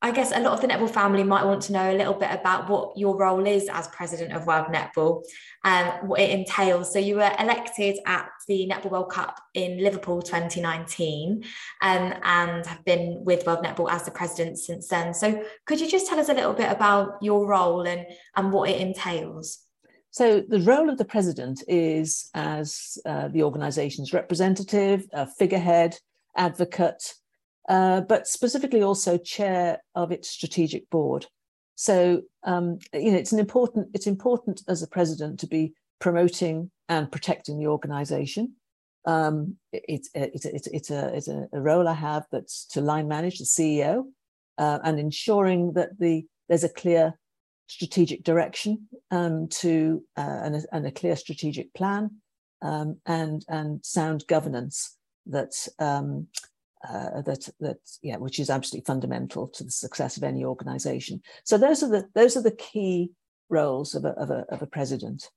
I 0.00 0.12
guess 0.12 0.30
a 0.30 0.38
lot 0.38 0.52
of 0.52 0.60
the 0.60 0.68
netball 0.68 0.90
family 0.90 1.24
might 1.24 1.44
want 1.44 1.62
to 1.62 1.72
know 1.72 1.90
a 1.90 1.96
little 1.96 2.14
bit 2.14 2.30
about 2.30 2.70
what 2.70 2.96
your 2.96 3.16
role 3.16 3.44
is 3.44 3.68
as 3.68 3.88
president 3.88 4.32
of 4.32 4.46
World 4.46 4.66
Netball 4.66 5.24
and 5.64 5.88
um, 5.88 6.08
what 6.08 6.20
it 6.20 6.30
entails. 6.30 6.92
So 6.92 7.00
you 7.00 7.16
were 7.16 7.32
elected 7.36 7.98
at 8.06 8.28
the 8.46 8.70
Netball 8.70 8.92
World 8.92 9.10
Cup 9.10 9.40
in 9.54 9.82
Liverpool 9.82 10.22
2019 10.22 11.42
um, 11.82 12.14
and 12.22 12.64
have 12.64 12.84
been 12.84 13.24
with 13.24 13.44
World 13.44 13.64
Netball 13.64 13.90
as 13.90 14.04
the 14.04 14.12
president 14.12 14.58
since 14.58 14.86
then. 14.86 15.12
So 15.14 15.42
could 15.66 15.80
you 15.80 15.90
just 15.90 16.06
tell 16.06 16.20
us 16.20 16.28
a 16.28 16.34
little 16.34 16.54
bit 16.54 16.70
about 16.70 17.20
your 17.20 17.44
role 17.48 17.84
and, 17.84 18.06
and 18.36 18.52
what 18.52 18.70
it 18.70 18.80
entails? 18.80 19.64
So 20.12 20.42
the 20.48 20.60
role 20.60 20.88
of 20.88 20.98
the 20.98 21.04
president 21.04 21.64
is 21.66 22.30
as 22.34 22.98
uh, 23.04 23.28
the 23.28 23.42
organisation's 23.42 24.12
representative, 24.12 25.06
a 25.12 25.26
figurehead, 25.26 25.98
advocate, 26.36 27.14
uh, 27.68 28.00
but 28.00 28.26
specifically 28.26 28.82
also 28.82 29.18
chair 29.18 29.82
of 29.94 30.10
its 30.10 30.28
strategic 30.28 30.88
board. 30.90 31.26
So 31.74 32.22
um, 32.44 32.78
you 32.92 33.12
know, 33.12 33.18
it's 33.18 33.32
an 33.32 33.38
important. 33.38 33.88
It's 33.94 34.06
important 34.06 34.62
as 34.68 34.82
a 34.82 34.88
president 34.88 35.38
to 35.40 35.46
be 35.46 35.74
promoting 36.00 36.70
and 36.88 37.12
protecting 37.12 37.58
the 37.58 37.66
organisation. 37.66 38.54
Um, 39.04 39.56
it's 39.72 40.10
it's 40.14 40.44
it's 40.44 40.66
it's 40.66 40.90
a 40.90 41.14
it's 41.14 41.28
a, 41.28 41.46
a, 41.52 41.60
role 41.60 41.86
I 41.88 41.94
have 41.94 42.26
that's 42.32 42.66
to 42.72 42.80
line 42.80 43.06
manage 43.06 43.38
the 43.38 43.44
CEO 43.44 44.04
uh, 44.58 44.80
and 44.82 44.98
ensuring 44.98 45.74
that 45.74 45.98
the 45.98 46.26
there's 46.48 46.64
a 46.64 46.68
clear 46.68 47.18
strategic 47.68 48.24
direction 48.24 48.88
um, 49.10 49.46
to 49.48 50.02
uh, 50.16 50.40
and, 50.42 50.56
a, 50.56 50.62
and, 50.72 50.86
a, 50.86 50.90
clear 50.90 51.16
strategic 51.16 51.72
plan 51.74 52.10
um, 52.62 52.98
and 53.06 53.44
and 53.48 53.84
sound 53.84 54.24
governance 54.26 54.96
that 55.26 55.52
um, 55.78 56.26
uh, 56.86 57.22
that 57.22 57.48
that 57.60 57.78
yeah, 58.02 58.16
which 58.16 58.38
is 58.38 58.50
absolutely 58.50 58.84
fundamental 58.86 59.48
to 59.48 59.64
the 59.64 59.70
success 59.70 60.16
of 60.16 60.22
any 60.22 60.44
organization. 60.44 61.22
So 61.44 61.58
those 61.58 61.82
are 61.82 61.88
the 61.88 62.08
those 62.14 62.36
are 62.36 62.42
the 62.42 62.52
key 62.52 63.12
roles 63.48 63.94
of 63.94 64.04
a, 64.04 64.10
of 64.10 64.30
a, 64.30 64.44
of 64.50 64.62
a 64.62 64.66
president. 64.66 65.30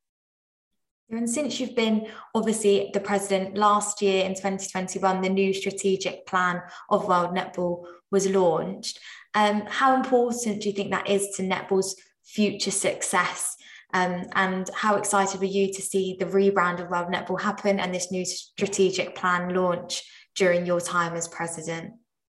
And 1.09 1.29
since 1.29 1.59
you've 1.59 1.75
been 1.75 2.07
obviously 2.33 2.89
the 2.93 2.99
president 2.99 3.57
last 3.57 4.01
year 4.01 4.23
in 4.23 4.33
2021, 4.33 5.21
the 5.21 5.29
new 5.29 5.53
strategic 5.53 6.25
plan 6.25 6.61
of 6.89 7.07
World 7.07 7.35
Netball 7.35 7.85
was 8.11 8.29
launched. 8.29 8.99
Um, 9.33 9.63
how 9.67 9.95
important 9.95 10.61
do 10.61 10.69
you 10.69 10.75
think 10.75 10.91
that 10.91 11.09
is 11.09 11.29
to 11.35 11.43
netball's 11.43 11.95
future 12.23 12.71
success? 12.71 13.57
Um, 13.93 14.25
and 14.35 14.69
how 14.73 14.95
excited 14.95 15.41
were 15.41 15.45
you 15.45 15.73
to 15.73 15.81
see 15.81 16.15
the 16.17 16.25
rebrand 16.25 16.81
of 16.81 16.89
World 16.89 17.11
Netball 17.11 17.41
happen 17.41 17.79
and 17.79 17.93
this 17.93 18.09
new 18.09 18.23
strategic 18.23 19.15
plan 19.15 19.53
launch 19.53 20.03
during 20.35 20.65
your 20.65 20.81
time 20.81 21.15
as 21.15 21.27
president? 21.27 21.93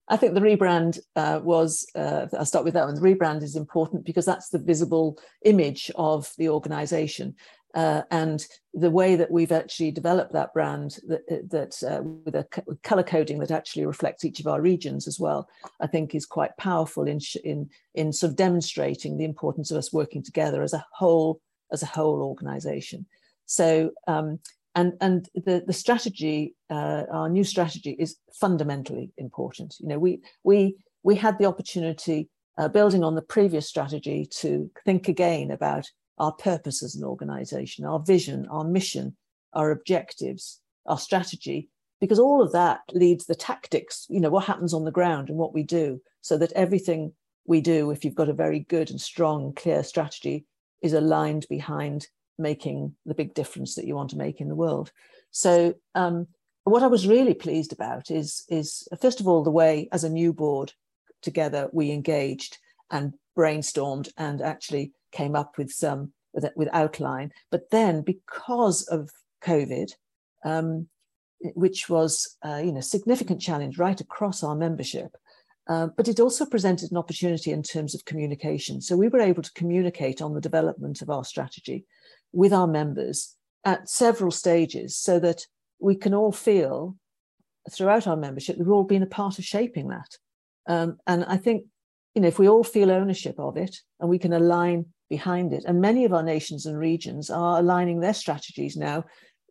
I 0.09 0.17
think 0.17 0.35
the 0.35 0.41
rebrand 0.41 0.99
uh, 1.17 1.41
was, 1.43 1.87
uh, 1.95 2.27
I'll 2.39 2.45
start 2.45 2.65
with 2.65 2.75
that 2.75 2.85
one. 2.85 2.95
The 2.95 3.01
rebrand 3.01 3.43
is 3.43 3.57
important 3.57 4.05
because 4.05 4.27
that's 4.27 4.51
the 4.51 4.59
visible 4.59 5.19
image 5.45 5.91
of 5.95 6.31
the 6.37 6.51
organization. 6.51 7.37
Uh, 7.75 8.03
and 8.13 8.47
the 8.73 8.91
way 8.91 9.17
that 9.17 9.31
we've 9.31 9.51
actually 9.51 9.91
developed 9.91 10.33
that 10.33 10.53
brand 10.53 10.99
that, 11.09 11.27
that 11.51 11.83
uh, 11.83 12.03
with 12.25 12.37
a 12.37 12.47
color 12.85 13.03
coding 13.03 13.41
that 13.41 13.51
actually 13.51 13.85
reflects 13.85 14.25
each 14.25 14.39
of 14.39 14.47
our 14.47 14.61
regions 14.61 15.09
as 15.09 15.19
well, 15.19 15.49
I 15.81 15.89
think 15.89 16.15
is 16.15 16.25
quite 16.25 16.57
powerful 16.57 17.09
in, 17.09 17.19
in, 17.43 17.69
in 17.95 18.13
sort 18.13 18.31
of 18.31 18.37
demonstrating 18.37 19.17
the 19.17 19.25
importance 19.25 19.73
of 19.73 19.79
us 19.79 19.93
working 19.93 20.23
together 20.23 20.63
as 20.63 20.73
a 20.73 20.87
whole, 20.93 21.41
as 21.73 21.83
a 21.83 21.87
whole 21.87 22.23
organization. 22.23 23.07
So 23.47 23.91
um, 24.07 24.39
and 24.75 24.95
and 25.01 25.29
the 25.35 25.63
the 25.67 25.73
strategy, 25.73 26.55
uh, 26.71 27.05
our 27.11 27.29
new 27.29 27.45
strategy, 27.45 27.97
is 27.99 28.17
fundamentally 28.33 29.13
important. 29.17 29.77
You 29.81 29.89
know, 29.89 29.99
we 29.99 30.21
we 30.43 30.77
we 31.03 31.17
had 31.17 31.39
the 31.39 31.47
opportunity, 31.47 32.29
uh, 32.59 32.69
building 32.69 33.05
on 33.05 33.15
the 33.15 33.23
previous 33.23 33.69
strategy, 33.69 34.27
to 34.41 34.71
think 34.85 35.09
again 35.09 35.51
about 35.51 35.91
our 36.19 36.33
purpose 36.33 36.83
as 36.83 36.95
an 36.95 37.05
organization, 37.05 37.85
our 37.85 38.01
vision, 38.01 38.47
our 38.51 38.65
mission, 38.65 39.17
our 39.53 39.71
objectives, 39.71 40.61
our 40.87 40.99
strategy, 40.99 41.69
because 42.01 42.19
all 42.19 42.43
of 42.43 42.53
that 42.53 42.81
leads 42.93 43.27
the 43.27 43.35
tactics, 43.35 44.07
you 44.09 44.21
know, 44.21 44.31
what 44.31 44.45
happens 44.45 44.75
on 44.75 44.85
the 44.85 44.93
ground 44.93 45.29
and 45.29 45.39
what 45.39 45.55
we 45.55 45.63
do, 45.63 46.01
so 46.21 46.37
that 46.39 46.53
everything 46.53 47.13
we 47.47 47.61
do, 47.61 47.91
if 47.91 48.05
you've 48.05 48.15
got 48.15 48.29
a 48.29 48.35
very 48.35 48.61
good 48.61 48.91
and 48.91 49.01
strong, 49.01 49.53
clear 49.55 49.83
strategy, 49.83 50.45
is 50.83 50.93
aligned 50.93 51.47
behind 51.49 52.09
making 52.39 52.95
the 53.07 53.15
big 53.15 53.35
difference 53.35 53.75
that 53.75 53.87
you 53.87 53.95
want 53.95 54.11
to 54.11 54.17
make 54.17 54.41
in 54.41 54.49
the 54.49 54.55
world. 54.55 54.91
So 55.31 55.75
um, 55.95 56.27
what 56.65 56.83
I 56.83 56.87
was 56.87 57.07
really 57.07 57.35
pleased 57.35 57.73
about 57.73 58.11
is, 58.11 58.45
is 58.49 58.87
first 59.01 59.21
of 59.21 59.29
all, 59.29 59.43
the 59.43 59.51
way 59.51 59.89
as 59.93 60.05
a 60.05 60.11
new 60.11 60.33
board 60.33 60.73
together 61.23 61.69
we 61.73 61.91
engaged 61.91 62.59
and 62.91 63.15
brainstormed 63.37 64.11
and 64.17 64.41
actually 64.41 64.93
came 65.13 65.35
up 65.35 65.59
with 65.59 65.71
some 65.71 66.13
with, 66.33 66.47
with 66.57 66.69
outline. 66.73 67.31
But 67.51 67.71
then 67.71 68.03
because 68.03 68.83
of 68.89 69.11
COVID, 69.45 69.93
um, 70.45 70.89
which 71.55 71.89
was 71.89 72.37
uh, 72.45 72.61
you 72.65 72.73
know 72.73 72.81
significant 72.81 73.41
challenge 73.41 73.79
right 73.79 74.01
across 74.01 74.43
our 74.43 74.55
membership, 74.55 75.17
uh, 75.69 75.89
but 75.97 76.09
it 76.09 76.21
also 76.21 76.45
presented 76.47 76.91
an 76.91 76.97
opportunity 76.97 77.51
in 77.51 77.63
terms 77.63 77.95
of 77.95 78.05
communication. 78.05 78.81
So 78.81 78.97
we 78.97 79.09
were 79.09 79.21
able 79.21 79.43
to 79.43 79.53
communicate 79.53 80.21
on 80.21 80.35
the 80.35 80.41
development 80.41 81.03
of 81.03 81.11
our 81.11 81.25
strategy 81.25 81.87
with 82.35 82.53
our 82.53 82.67
members 82.67 83.37
at 83.65 83.89
several 83.89 84.31
stages 84.31 84.97
so 84.97 85.19
that 85.19 85.47
we 85.79 85.95
can 85.95 86.15
all 86.15 86.33
feel 86.33 86.97
throughout 87.71 88.07
our 88.07 88.17
membership 88.17 88.57
that 88.57 88.65
we've 88.65 88.73
all 88.73 88.85
been 88.85 89.03
a 89.03 89.07
part 89.07 89.39
of 89.39 89.45
shaping 89.45 89.89
that. 89.89 90.19
Um, 90.67 90.99
and 91.07 91.25
I 91.25 91.37
think, 91.37 91.65
you 92.15 92.23
know, 92.23 92.29
if 92.29 92.39
we 92.39 92.49
all 92.49 92.65
feel 92.65 92.91
ownership 92.91 93.39
of 93.39 93.57
it 93.57 93.77
and 94.01 94.11
we 94.11 94.19
can 94.19 94.33
align 94.33 94.87
behind 95.09 95.53
it, 95.53 95.65
and 95.67 95.81
many 95.81 96.05
of 96.05 96.13
our 96.13 96.23
nations 96.23 96.67
and 96.67 96.79
regions 96.79 97.31
are 97.31 97.59
aligning 97.59 98.01
their 98.01 98.15
strategies 98.15 98.77
now 98.77 99.05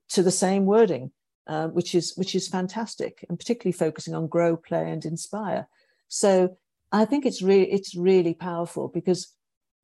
to 0.09 0.23
the 0.23 0.31
same 0.31 0.65
wording, 0.65 1.11
uh, 1.47 1.67
which 1.67 1.95
is 1.95 2.13
which 2.15 2.35
is 2.35 2.47
fantastic, 2.47 3.25
and 3.29 3.39
particularly 3.39 3.73
focusing 3.73 4.15
on 4.15 4.27
grow, 4.27 4.55
play, 4.55 4.89
and 4.91 5.05
inspire. 5.05 5.67
So 6.07 6.57
I 6.91 7.05
think 7.05 7.25
it's 7.25 7.41
really 7.41 7.71
it's 7.71 7.95
really 7.95 8.33
powerful 8.33 8.87
because, 8.87 9.33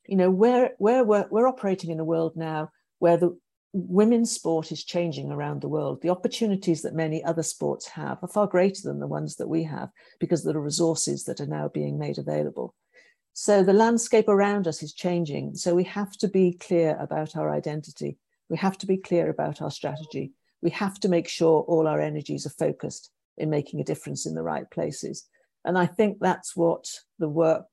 you 0.07 0.15
know, 0.15 0.29
we're 0.29 0.71
we're 0.79 1.03
we're, 1.03 1.27
we're 1.29 1.47
operating 1.47 1.89
in 1.91 1.99
a 1.99 2.05
world 2.05 2.33
now 2.35 2.69
where 2.99 3.17
the 3.17 3.37
women's 3.73 4.31
sport 4.31 4.71
is 4.71 4.83
changing 4.83 5.31
around 5.31 5.61
the 5.61 5.69
world. 5.69 6.01
The 6.01 6.09
opportunities 6.09 6.81
that 6.81 6.95
many 6.95 7.23
other 7.23 7.43
sports 7.43 7.87
have 7.89 8.17
are 8.23 8.27
far 8.27 8.47
greater 8.47 8.81
than 8.83 8.99
the 8.99 9.07
ones 9.07 9.35
that 9.35 9.47
we 9.47 9.63
have 9.63 9.89
because 10.19 10.43
there 10.43 10.55
are 10.57 10.61
resources 10.61 11.25
that 11.25 11.39
are 11.39 11.47
now 11.47 11.67
being 11.67 11.99
made 11.99 12.17
available. 12.17 12.73
So 13.33 13.63
the 13.63 13.73
landscape 13.73 14.27
around 14.27 14.67
us 14.67 14.81
is 14.81 14.93
changing. 14.93 15.55
So 15.55 15.75
we 15.75 15.83
have 15.85 16.11
to 16.17 16.27
be 16.27 16.53
clear 16.53 16.97
about 16.99 17.35
our 17.35 17.51
identity. 17.53 18.17
We 18.49 18.57
have 18.57 18.77
to 18.79 18.87
be 18.87 18.97
clear 18.97 19.29
about 19.29 19.61
our 19.61 19.71
strategy. 19.71 20.33
We 20.61 20.71
have 20.71 20.99
to 21.01 21.09
make 21.09 21.27
sure 21.27 21.61
all 21.61 21.87
our 21.87 22.01
energies 22.01 22.45
are 22.45 22.49
focused 22.49 23.11
in 23.37 23.49
making 23.49 23.79
a 23.79 23.85
difference 23.85 24.25
in 24.25 24.33
the 24.33 24.43
right 24.43 24.69
places. 24.69 25.27
And 25.63 25.77
I 25.77 25.85
think 25.85 26.17
that's 26.19 26.55
what 26.55 26.85
the 27.19 27.29
work 27.29 27.67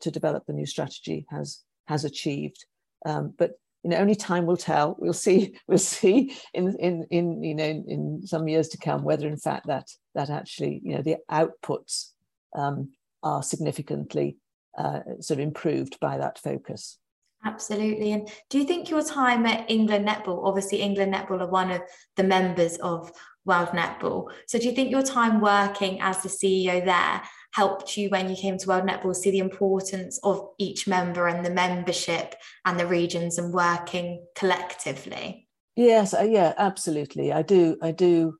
to 0.00 0.10
develop 0.10 0.46
the 0.46 0.52
new 0.52 0.66
strategy 0.66 1.26
has 1.30 1.60
has 1.86 2.04
achieved. 2.04 2.64
Um, 3.04 3.34
but 3.36 3.52
you 3.82 3.90
know 3.90 3.96
only 3.96 4.14
time 4.14 4.46
will 4.46 4.56
tell. 4.56 4.96
We'll 4.98 5.12
see 5.12 5.56
we'll 5.68 5.78
see 5.78 6.34
in 6.54 6.76
in 6.78 7.06
in 7.10 7.42
you 7.42 7.54
know 7.54 7.64
in, 7.64 7.84
in 7.88 8.26
some 8.26 8.48
years 8.48 8.68
to 8.68 8.78
come 8.78 9.04
whether 9.04 9.28
in 9.28 9.36
fact 9.36 9.66
that 9.66 9.88
that 10.14 10.30
actually 10.30 10.80
you 10.84 10.96
know 10.96 11.02
the 11.02 11.16
outputs 11.30 12.10
um, 12.56 12.90
are 13.22 13.42
significantly 13.42 14.36
uh, 14.78 15.00
sort 15.20 15.38
of 15.38 15.44
improved 15.44 15.98
by 16.00 16.18
that 16.18 16.38
focus. 16.38 16.98
Absolutely. 17.44 18.12
And 18.12 18.30
do 18.50 18.58
you 18.58 18.64
think 18.64 18.88
your 18.88 19.02
time 19.02 19.44
at 19.46 19.68
england 19.68 20.06
netball 20.06 20.46
obviously 20.46 20.80
england 20.80 21.12
netball 21.12 21.40
are 21.40 21.48
one 21.48 21.72
of 21.72 21.82
the 22.16 22.22
members 22.22 22.76
of 22.78 23.10
world 23.44 23.70
netball 23.70 24.30
so 24.46 24.58
do 24.58 24.66
you 24.66 24.72
think 24.72 24.90
your 24.90 25.02
time 25.02 25.40
working 25.40 26.00
as 26.00 26.22
the 26.22 26.28
ceo 26.28 26.84
there 26.84 27.22
helped 27.52 27.96
you 27.96 28.08
when 28.08 28.28
you 28.28 28.36
came 28.36 28.58
to 28.58 28.68
World 28.68 28.84
Netball 28.84 29.14
see 29.14 29.30
the 29.30 29.38
importance 29.38 30.18
of 30.22 30.48
each 30.58 30.86
member 30.86 31.28
and 31.28 31.44
the 31.44 31.50
membership 31.50 32.34
and 32.64 32.78
the 32.78 32.86
regions 32.86 33.38
and 33.38 33.52
working 33.52 34.24
collectively? 34.34 35.48
Yes, 35.76 36.12
uh, 36.14 36.22
yeah, 36.22 36.54
absolutely. 36.58 37.32
I 37.32 37.42
do. 37.42 37.76
I 37.80 37.92
do. 37.92 38.38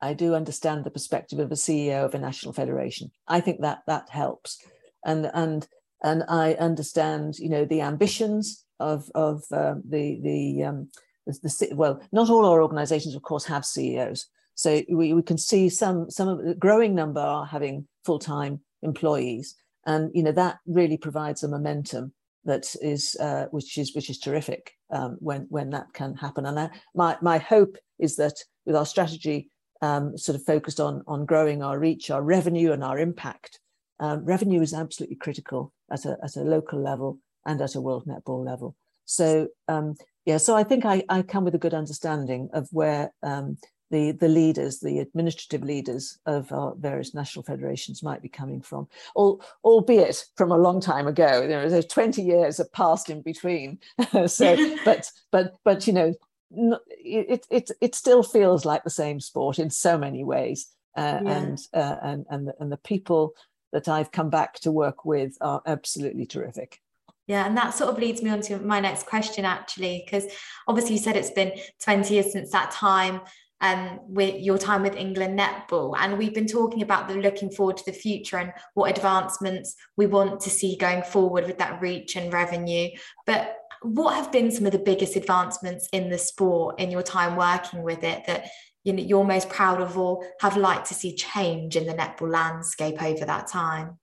I 0.00 0.14
do 0.14 0.34
understand 0.34 0.84
the 0.84 0.90
perspective 0.90 1.38
of 1.38 1.50
a 1.50 1.56
CEO 1.56 2.04
of 2.04 2.14
a 2.14 2.18
national 2.18 2.52
federation. 2.52 3.10
I 3.26 3.40
think 3.40 3.62
that 3.62 3.80
that 3.86 4.08
helps, 4.10 4.58
and 5.04 5.30
and 5.32 5.66
and 6.02 6.24
I 6.28 6.54
understand, 6.54 7.38
you 7.38 7.48
know, 7.48 7.64
the 7.64 7.80
ambitions 7.80 8.64
of 8.78 9.10
of 9.14 9.44
um, 9.50 9.82
the 9.88 10.20
the, 10.22 10.64
um, 10.64 10.90
the, 11.26 11.32
the 11.32 11.74
well, 11.74 12.00
not 12.12 12.30
all 12.30 12.44
our 12.44 12.62
organisations, 12.62 13.14
of 13.14 13.22
course, 13.22 13.44
have 13.46 13.64
CEOs. 13.64 14.26
So 14.58 14.82
we, 14.88 15.12
we 15.12 15.22
can 15.22 15.38
see 15.38 15.68
some 15.68 16.10
some 16.10 16.26
of 16.26 16.44
the 16.44 16.52
growing 16.52 16.92
number 16.92 17.20
are 17.20 17.46
having 17.46 17.86
full-time 18.04 18.60
employees. 18.82 19.54
And 19.86 20.10
you 20.12 20.22
know 20.24 20.32
that 20.32 20.58
really 20.66 20.96
provides 20.96 21.44
a 21.44 21.48
momentum 21.48 22.12
that 22.44 22.74
is 22.82 23.16
uh, 23.20 23.46
which 23.52 23.78
is 23.78 23.94
which 23.94 24.10
is 24.10 24.18
terrific 24.18 24.72
um, 24.90 25.16
when 25.20 25.46
when 25.48 25.70
that 25.70 25.92
can 25.92 26.16
happen. 26.16 26.44
And 26.44 26.58
I, 26.58 26.70
my 26.92 27.16
my 27.22 27.38
hope 27.38 27.76
is 28.00 28.16
that 28.16 28.34
with 28.66 28.74
our 28.74 28.84
strategy 28.84 29.48
um, 29.80 30.18
sort 30.18 30.34
of 30.34 30.44
focused 30.44 30.80
on 30.80 31.04
on 31.06 31.24
growing 31.24 31.62
our 31.62 31.78
reach 31.78 32.10
our 32.10 32.22
revenue 32.22 32.72
and 32.72 32.82
our 32.82 32.98
impact 32.98 33.60
um, 34.00 34.24
revenue 34.24 34.60
is 34.60 34.74
absolutely 34.74 35.16
critical 35.16 35.72
at 35.92 36.04
a, 36.04 36.16
at 36.24 36.34
a 36.34 36.40
local 36.40 36.82
level 36.82 37.20
and 37.46 37.60
at 37.60 37.76
a 37.76 37.80
world 37.80 38.06
netball 38.06 38.44
level. 38.44 38.74
So 39.04 39.48
um, 39.68 39.94
yeah 40.28 40.36
so 40.36 40.54
i 40.54 40.62
think 40.62 40.84
I, 40.84 41.02
I 41.08 41.22
come 41.22 41.44
with 41.44 41.54
a 41.54 41.64
good 41.64 41.74
understanding 41.74 42.50
of 42.52 42.68
where 42.70 43.12
um, 43.22 43.56
the, 43.90 44.12
the 44.12 44.28
leaders, 44.28 44.80
the 44.80 44.98
administrative 44.98 45.62
leaders 45.62 46.18
of 46.26 46.52
our 46.52 46.74
various 46.78 47.14
national 47.14 47.42
federations 47.44 48.02
might 48.02 48.22
be 48.22 48.28
coming 48.28 48.60
from, 48.60 48.88
All, 49.14 49.42
albeit 49.64 50.24
from 50.36 50.52
a 50.52 50.58
long 50.58 50.80
time 50.80 51.06
ago. 51.06 51.42
You 51.42 51.48
know, 51.48 51.68
there's 51.68 51.86
20 51.86 52.22
years 52.22 52.58
have 52.58 52.72
passed 52.72 53.10
in 53.10 53.22
between. 53.22 53.78
so, 54.26 54.76
but 54.84 55.10
but 55.30 55.54
but 55.64 55.86
you 55.86 55.92
know, 55.92 56.14
it, 56.50 57.46
it 57.50 57.70
it 57.80 57.94
still 57.94 58.22
feels 58.22 58.64
like 58.64 58.84
the 58.84 58.90
same 58.90 59.20
sport 59.20 59.58
in 59.58 59.70
so 59.70 59.96
many 59.98 60.24
ways, 60.24 60.68
uh, 60.96 61.20
yeah. 61.22 61.38
and 61.38 61.58
uh, 61.72 61.96
and 62.02 62.26
and 62.30 62.48
the, 62.48 62.54
and 62.60 62.72
the 62.72 62.78
people 62.78 63.34
that 63.72 63.88
I've 63.88 64.12
come 64.12 64.30
back 64.30 64.54
to 64.60 64.72
work 64.72 65.04
with 65.04 65.36
are 65.40 65.62
absolutely 65.66 66.26
terrific. 66.26 66.80
Yeah, 67.26 67.46
and 67.46 67.54
that 67.58 67.74
sort 67.74 67.90
of 67.90 67.98
leads 67.98 68.22
me 68.22 68.30
on 68.30 68.40
to 68.42 68.58
my 68.58 68.80
next 68.80 69.04
question, 69.04 69.44
actually, 69.44 70.02
because 70.02 70.24
obviously 70.66 70.94
you 70.94 70.98
said 70.98 71.14
it's 71.14 71.30
been 71.30 71.52
20 71.82 72.14
years 72.14 72.32
since 72.32 72.50
that 72.52 72.70
time 72.70 73.20
um, 73.60 74.00
with 74.06 74.40
your 74.40 74.58
time 74.58 74.82
with 74.82 74.96
England 74.96 75.38
Netball. 75.38 75.94
And 75.98 76.18
we've 76.18 76.34
been 76.34 76.46
talking 76.46 76.82
about 76.82 77.08
the 77.08 77.14
looking 77.14 77.50
forward 77.50 77.76
to 77.78 77.84
the 77.84 77.92
future 77.92 78.38
and 78.38 78.52
what 78.74 78.90
advancements 78.90 79.74
we 79.96 80.06
want 80.06 80.40
to 80.40 80.50
see 80.50 80.76
going 80.76 81.02
forward 81.02 81.46
with 81.46 81.58
that 81.58 81.80
reach 81.80 82.16
and 82.16 82.32
revenue. 82.32 82.88
But 83.26 83.56
what 83.82 84.14
have 84.14 84.32
been 84.32 84.50
some 84.50 84.66
of 84.66 84.72
the 84.72 84.78
biggest 84.78 85.16
advancements 85.16 85.88
in 85.92 86.10
the 86.10 86.18
sport 86.18 86.80
in 86.80 86.90
your 86.90 87.02
time 87.02 87.36
working 87.36 87.82
with 87.82 88.02
it 88.02 88.26
that 88.26 88.48
you 88.84 88.92
know, 88.92 89.02
you're 89.02 89.24
most 89.24 89.48
proud 89.48 89.80
of 89.80 89.98
or 89.98 90.24
have 90.40 90.56
liked 90.56 90.86
to 90.86 90.94
see 90.94 91.14
change 91.14 91.76
in 91.76 91.86
the 91.86 91.94
netball 91.94 92.30
landscape 92.30 93.02
over 93.02 93.24
that 93.24 93.48
time? 93.48 93.98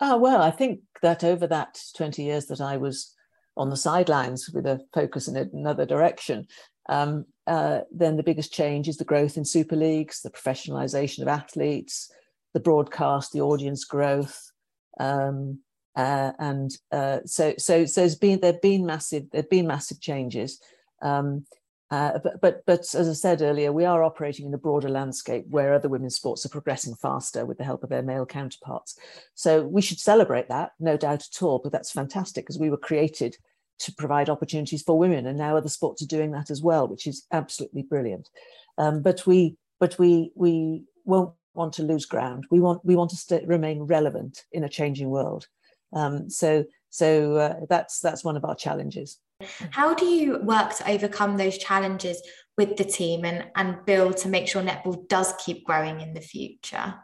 Oh, 0.00 0.16
well, 0.16 0.42
I 0.42 0.50
think 0.50 0.80
that 1.02 1.24
over 1.24 1.46
that 1.46 1.80
20 1.96 2.22
years 2.22 2.46
that 2.46 2.60
I 2.60 2.76
was 2.76 3.14
on 3.56 3.70
the 3.70 3.76
sidelines 3.76 4.48
with 4.52 4.66
a 4.66 4.80
focus 4.92 5.28
in 5.28 5.36
another 5.36 5.86
direction, 5.86 6.46
um, 6.88 7.26
uh, 7.48 7.80
then 7.90 8.16
the 8.16 8.22
biggest 8.22 8.52
change 8.52 8.88
is 8.88 8.98
the 8.98 9.04
growth 9.04 9.38
in 9.38 9.44
super 9.44 9.74
leagues, 9.74 10.20
the 10.20 10.30
professionalization 10.30 11.22
of 11.22 11.28
athletes, 11.28 12.12
the 12.52 12.60
broadcast, 12.60 13.32
the 13.32 13.40
audience 13.40 13.84
growth, 13.84 14.52
um, 15.00 15.60
uh, 15.96 16.32
and 16.38 16.76
uh, 16.92 17.18
so 17.24 17.54
so 17.56 17.86
so 17.86 18.02
there's 18.02 18.14
been 18.14 18.38
there've 18.40 18.60
been 18.60 18.84
massive 18.84 19.24
there've 19.32 19.50
been 19.50 19.66
massive 19.66 20.00
changes. 20.00 20.60
Um, 21.00 21.46
uh, 21.90 22.18
but, 22.22 22.38
but 22.42 22.62
but 22.66 22.80
as 22.94 23.08
I 23.08 23.14
said 23.14 23.40
earlier, 23.40 23.72
we 23.72 23.86
are 23.86 24.04
operating 24.04 24.44
in 24.44 24.52
a 24.52 24.58
broader 24.58 24.90
landscape 24.90 25.46
where 25.48 25.72
other 25.72 25.88
women's 25.88 26.16
sports 26.16 26.44
are 26.44 26.50
progressing 26.50 26.94
faster 26.94 27.46
with 27.46 27.56
the 27.56 27.64
help 27.64 27.82
of 27.82 27.88
their 27.88 28.02
male 28.02 28.26
counterparts. 28.26 28.98
So 29.34 29.62
we 29.62 29.80
should 29.80 29.98
celebrate 29.98 30.48
that, 30.50 30.72
no 30.78 30.98
doubt 30.98 31.22
at 31.22 31.42
all. 31.42 31.60
But 31.60 31.72
that's 31.72 31.90
fantastic 31.90 32.44
because 32.44 32.58
we 32.58 32.68
were 32.68 32.76
created 32.76 33.38
to 33.80 33.92
provide 33.94 34.28
opportunities 34.28 34.82
for 34.82 34.98
women, 34.98 35.26
and 35.26 35.38
now 35.38 35.56
other 35.56 35.68
sports 35.68 36.02
are 36.02 36.06
doing 36.06 36.32
that 36.32 36.50
as 36.50 36.62
well, 36.62 36.88
which 36.88 37.06
is 37.06 37.26
absolutely 37.32 37.82
brilliant. 37.82 38.28
Um, 38.76 39.02
but 39.02 39.26
we 39.26 39.56
but 39.80 39.98
we 39.98 40.32
we 40.34 40.84
won't 41.04 41.32
want 41.54 41.74
to 41.74 41.82
lose 41.82 42.06
ground. 42.06 42.46
We 42.50 42.60
want 42.60 42.84
we 42.84 42.96
want 42.96 43.10
to 43.10 43.16
stay, 43.16 43.44
remain 43.46 43.82
relevant 43.82 44.44
in 44.52 44.64
a 44.64 44.68
changing 44.68 45.10
world. 45.10 45.46
Um, 45.92 46.30
so 46.30 46.64
so 46.90 47.36
uh, 47.36 47.54
that's 47.68 48.00
that's 48.00 48.24
one 48.24 48.36
of 48.36 48.44
our 48.44 48.54
challenges. 48.54 49.18
How 49.70 49.94
do 49.94 50.04
you 50.04 50.38
work 50.38 50.74
to 50.76 50.90
overcome 50.90 51.36
those 51.36 51.58
challenges 51.58 52.20
with 52.56 52.76
the 52.76 52.84
team 52.84 53.24
and, 53.24 53.46
and 53.54 53.84
build 53.86 54.16
to 54.18 54.28
make 54.28 54.48
sure 54.48 54.62
netball 54.62 55.06
does 55.08 55.32
keep 55.44 55.64
growing 55.64 56.00
in 56.00 56.12
the 56.12 56.20
future? 56.20 56.94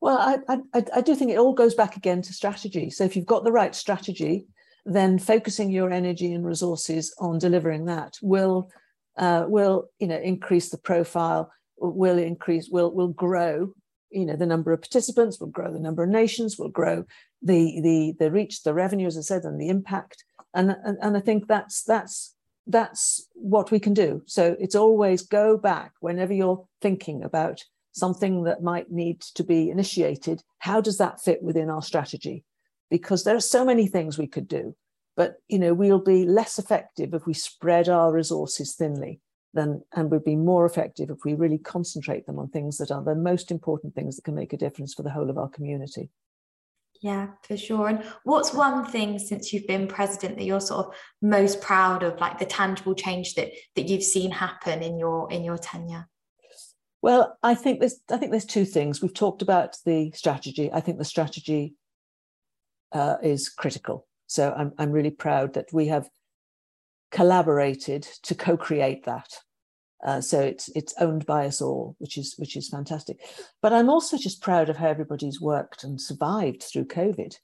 Well, 0.00 0.18
I, 0.48 0.58
I, 0.74 0.84
I 0.96 1.00
do 1.00 1.16
think 1.16 1.32
it 1.32 1.38
all 1.38 1.54
goes 1.54 1.74
back 1.74 1.96
again 1.96 2.22
to 2.22 2.32
strategy. 2.32 2.90
So 2.90 3.04
if 3.04 3.16
you've 3.16 3.26
got 3.26 3.42
the 3.42 3.50
right 3.50 3.74
strategy, 3.74 4.46
then 4.84 5.18
focusing 5.18 5.70
your 5.70 5.90
energy 5.90 6.32
and 6.32 6.44
resources 6.44 7.14
on 7.18 7.38
delivering 7.38 7.86
that 7.86 8.18
will 8.22 8.70
uh, 9.16 9.44
will 9.48 9.88
you 9.98 10.06
know 10.06 10.18
increase 10.18 10.70
the 10.70 10.78
profile, 10.78 11.50
will 11.78 12.18
increase, 12.18 12.68
will 12.68 12.92
will 12.92 13.08
grow 13.08 13.72
you 14.10 14.24
know 14.24 14.36
the 14.36 14.46
number 14.46 14.72
of 14.72 14.80
participants, 14.80 15.40
will 15.40 15.48
grow 15.48 15.72
the 15.72 15.80
number 15.80 16.02
of 16.02 16.10
nations, 16.10 16.58
will 16.58 16.68
grow 16.68 17.04
the 17.42 17.80
the 17.80 18.14
the 18.18 18.30
reach, 18.30 18.62
the 18.62 18.74
revenue, 18.74 19.06
as 19.06 19.18
I 19.18 19.22
said, 19.22 19.44
and 19.44 19.60
the 19.60 19.68
impact. 19.68 20.24
And 20.52 20.76
and, 20.84 20.98
and 21.00 21.16
I 21.16 21.20
think 21.20 21.48
that's 21.48 21.82
that's 21.82 22.34
that's 22.66 23.28
what 23.34 23.70
we 23.70 23.78
can 23.78 23.94
do. 23.94 24.22
So 24.26 24.56
it's 24.58 24.74
always 24.74 25.22
go 25.22 25.56
back 25.56 25.92
whenever 26.00 26.32
you're 26.32 26.66
thinking 26.80 27.22
about 27.22 27.62
something 27.92 28.44
that 28.44 28.62
might 28.62 28.90
need 28.90 29.20
to 29.20 29.44
be 29.44 29.70
initiated. 29.70 30.42
How 30.58 30.80
does 30.80 30.98
that 30.98 31.20
fit 31.20 31.42
within 31.42 31.70
our 31.70 31.82
strategy? 31.82 32.44
Because 32.90 33.24
there 33.24 33.36
are 33.36 33.40
so 33.40 33.64
many 33.64 33.86
things 33.86 34.18
we 34.18 34.26
could 34.26 34.48
do. 34.48 34.74
But 35.16 35.36
you 35.48 35.58
know 35.58 35.74
we'll 35.74 36.00
be 36.00 36.24
less 36.24 36.58
effective 36.58 37.14
if 37.14 37.26
we 37.26 37.34
spread 37.34 37.88
our 37.88 38.12
resources 38.12 38.74
thinly 38.74 39.20
than 39.54 39.82
and 39.94 40.10
we'd 40.10 40.24
be 40.24 40.36
more 40.36 40.66
effective 40.66 41.10
if 41.10 41.24
we 41.24 41.34
really 41.34 41.58
concentrate 41.58 42.26
them 42.26 42.38
on 42.38 42.48
things 42.48 42.78
that 42.78 42.90
are 42.90 43.02
the 43.02 43.14
most 43.14 43.50
important 43.50 43.94
things 43.94 44.16
that 44.16 44.24
can 44.24 44.34
make 44.34 44.52
a 44.52 44.56
difference 44.56 44.92
for 44.92 45.02
the 45.02 45.10
whole 45.10 45.30
of 45.30 45.38
our 45.38 45.48
community. 45.48 46.10
Yeah 47.00 47.28
for 47.42 47.56
sure. 47.56 47.88
And 47.88 48.02
what's 48.24 48.52
one 48.52 48.86
thing 48.86 49.18
since 49.18 49.52
you've 49.52 49.66
been 49.66 49.86
president 49.86 50.38
that 50.38 50.44
you're 50.44 50.60
sort 50.60 50.86
of 50.86 50.94
most 51.22 51.60
proud 51.60 52.02
of 52.02 52.18
like 52.18 52.38
the 52.38 52.46
tangible 52.46 52.94
change 52.94 53.34
that 53.34 53.50
that 53.76 53.88
you've 53.88 54.02
seen 54.02 54.30
happen 54.30 54.82
in 54.82 54.98
your 54.98 55.30
in 55.30 55.44
your 55.44 55.58
tenure? 55.58 56.08
Well 57.02 57.38
i 57.42 57.54
think 57.54 57.80
there's 57.80 58.00
i 58.10 58.16
think 58.16 58.30
there's 58.30 58.46
two 58.46 58.64
things. 58.64 59.00
We've 59.00 59.14
talked 59.14 59.42
about 59.42 59.76
the 59.84 60.10
strategy. 60.12 60.72
I 60.72 60.80
think 60.80 60.98
the 60.98 61.04
strategy 61.04 61.74
uh, 62.94 63.16
is 63.22 63.48
critical. 63.48 64.06
So 64.26 64.54
I'm, 64.56 64.72
I'm 64.78 64.90
really 64.90 65.10
proud 65.10 65.54
that 65.54 65.72
we 65.72 65.88
have 65.88 66.08
collaborated 67.10 68.02
to 68.22 68.34
co-create 68.34 69.04
that. 69.04 69.28
Uh, 70.04 70.20
so 70.20 70.40
it's 70.40 70.68
it's 70.74 70.92
owned 71.00 71.24
by 71.24 71.46
us 71.46 71.62
all, 71.62 71.96
which 71.98 72.18
is 72.18 72.34
which 72.36 72.56
is 72.56 72.68
fantastic. 72.68 73.20
But 73.62 73.72
I'm 73.72 73.88
also 73.88 74.18
just 74.18 74.42
proud 74.42 74.68
of 74.68 74.76
how 74.76 74.88
everybody's 74.88 75.40
worked 75.40 75.82
and 75.82 75.98
survived 76.00 76.62
through 76.62 76.86
COVID, 76.86 77.34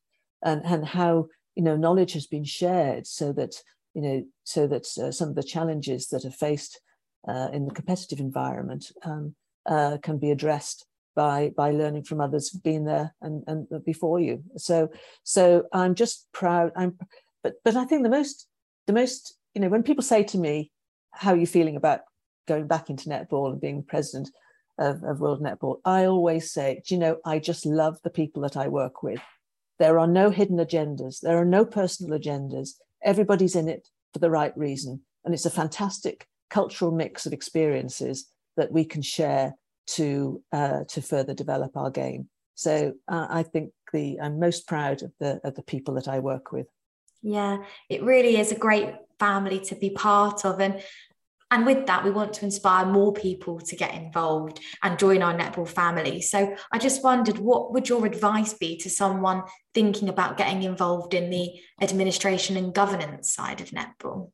and 0.44 0.62
and 0.64 0.86
how 0.86 1.28
you 1.54 1.62
know 1.62 1.76
knowledge 1.76 2.12
has 2.12 2.26
been 2.26 2.44
shared 2.44 3.06
so 3.06 3.32
that 3.32 3.54
you 3.94 4.02
know 4.02 4.24
so 4.44 4.66
that 4.66 4.86
uh, 4.98 5.10
some 5.10 5.30
of 5.30 5.36
the 5.36 5.42
challenges 5.42 6.08
that 6.08 6.26
are 6.26 6.30
faced 6.30 6.80
uh, 7.26 7.48
in 7.52 7.64
the 7.64 7.74
competitive 7.74 8.20
environment 8.20 8.92
um, 9.04 9.34
uh, 9.64 9.96
can 10.02 10.18
be 10.18 10.30
addressed 10.30 10.86
by 11.20 11.52
by 11.54 11.70
learning 11.70 12.04
from 12.04 12.18
others 12.18 12.48
who've 12.48 12.62
been 12.62 12.86
there 12.86 13.14
and 13.20 13.44
and 13.46 13.84
before 13.84 14.18
you. 14.20 14.42
So 14.56 14.88
so 15.22 15.64
i'm 15.80 15.94
just 15.94 16.16
proud 16.32 16.72
i'm 16.76 16.96
but 17.42 17.54
but 17.64 17.76
i 17.76 17.84
think 17.84 18.02
the 18.02 18.16
most 18.18 18.46
the 18.86 18.94
most 19.00 19.36
you 19.54 19.60
know 19.60 19.68
when 19.68 19.82
people 19.82 20.02
say 20.12 20.22
to 20.22 20.38
me 20.38 20.70
how 21.12 21.32
are 21.32 21.42
you 21.44 21.46
feeling 21.46 21.76
about 21.76 22.00
going 22.48 22.66
back 22.66 22.88
into 22.88 23.10
netball 23.10 23.52
and 23.52 23.60
being 23.60 23.82
president 23.82 24.30
of, 24.78 25.04
of 25.04 25.20
world 25.20 25.42
netball? 25.42 25.76
I 25.84 26.06
always 26.06 26.50
say 26.50 26.82
do 26.86 26.94
you 26.94 27.00
know 27.02 27.18
i 27.32 27.38
just 27.38 27.66
love 27.66 27.98
the 28.02 28.16
people 28.20 28.40
that 28.44 28.56
i 28.56 28.66
work 28.80 29.02
with. 29.02 29.20
There 29.78 29.98
are 29.98 30.12
no 30.20 30.30
hidden 30.30 30.58
agendas. 30.66 31.20
There 31.20 31.38
are 31.42 31.52
no 31.58 31.64
personal 31.64 32.18
agendas. 32.18 32.68
Everybody's 33.12 33.56
in 33.56 33.68
it 33.68 33.88
for 34.12 34.20
the 34.20 34.34
right 34.38 34.56
reason. 34.56 35.02
And 35.24 35.34
it's 35.34 35.46
a 35.46 35.58
fantastic 35.62 36.26
cultural 36.58 36.92
mix 36.92 37.26
of 37.26 37.32
experiences 37.32 38.16
that 38.56 38.72
we 38.72 38.84
can 38.84 39.02
share 39.02 39.54
to 39.96 40.42
uh, 40.52 40.84
to 40.88 41.02
further 41.02 41.34
develop 41.34 41.76
our 41.76 41.90
game. 41.90 42.28
So 42.54 42.94
uh, 43.08 43.26
I 43.30 43.42
think 43.42 43.72
the 43.92 44.18
I'm 44.20 44.38
most 44.38 44.66
proud 44.66 45.02
of 45.02 45.12
the 45.18 45.40
of 45.44 45.54
the 45.54 45.62
people 45.62 45.94
that 45.94 46.08
I 46.08 46.18
work 46.18 46.52
with. 46.52 46.66
Yeah, 47.22 47.58
it 47.88 48.02
really 48.02 48.38
is 48.38 48.52
a 48.52 48.58
great 48.58 48.94
family 49.18 49.60
to 49.60 49.74
be 49.74 49.90
part 49.90 50.44
of, 50.44 50.60
and 50.60 50.82
and 51.50 51.66
with 51.66 51.86
that, 51.86 52.04
we 52.04 52.10
want 52.10 52.32
to 52.34 52.44
inspire 52.44 52.86
more 52.86 53.12
people 53.12 53.58
to 53.58 53.76
get 53.76 53.94
involved 53.94 54.60
and 54.82 54.98
join 54.98 55.20
our 55.20 55.34
netball 55.34 55.66
family. 55.66 56.20
So 56.20 56.54
I 56.70 56.78
just 56.78 57.02
wondered, 57.02 57.38
what 57.38 57.72
would 57.72 57.88
your 57.88 58.06
advice 58.06 58.54
be 58.54 58.76
to 58.78 58.88
someone 58.88 59.42
thinking 59.74 60.08
about 60.08 60.36
getting 60.36 60.62
involved 60.62 61.12
in 61.12 61.28
the 61.28 61.60
administration 61.80 62.56
and 62.56 62.72
governance 62.72 63.34
side 63.34 63.60
of 63.60 63.70
netball? 63.70 64.30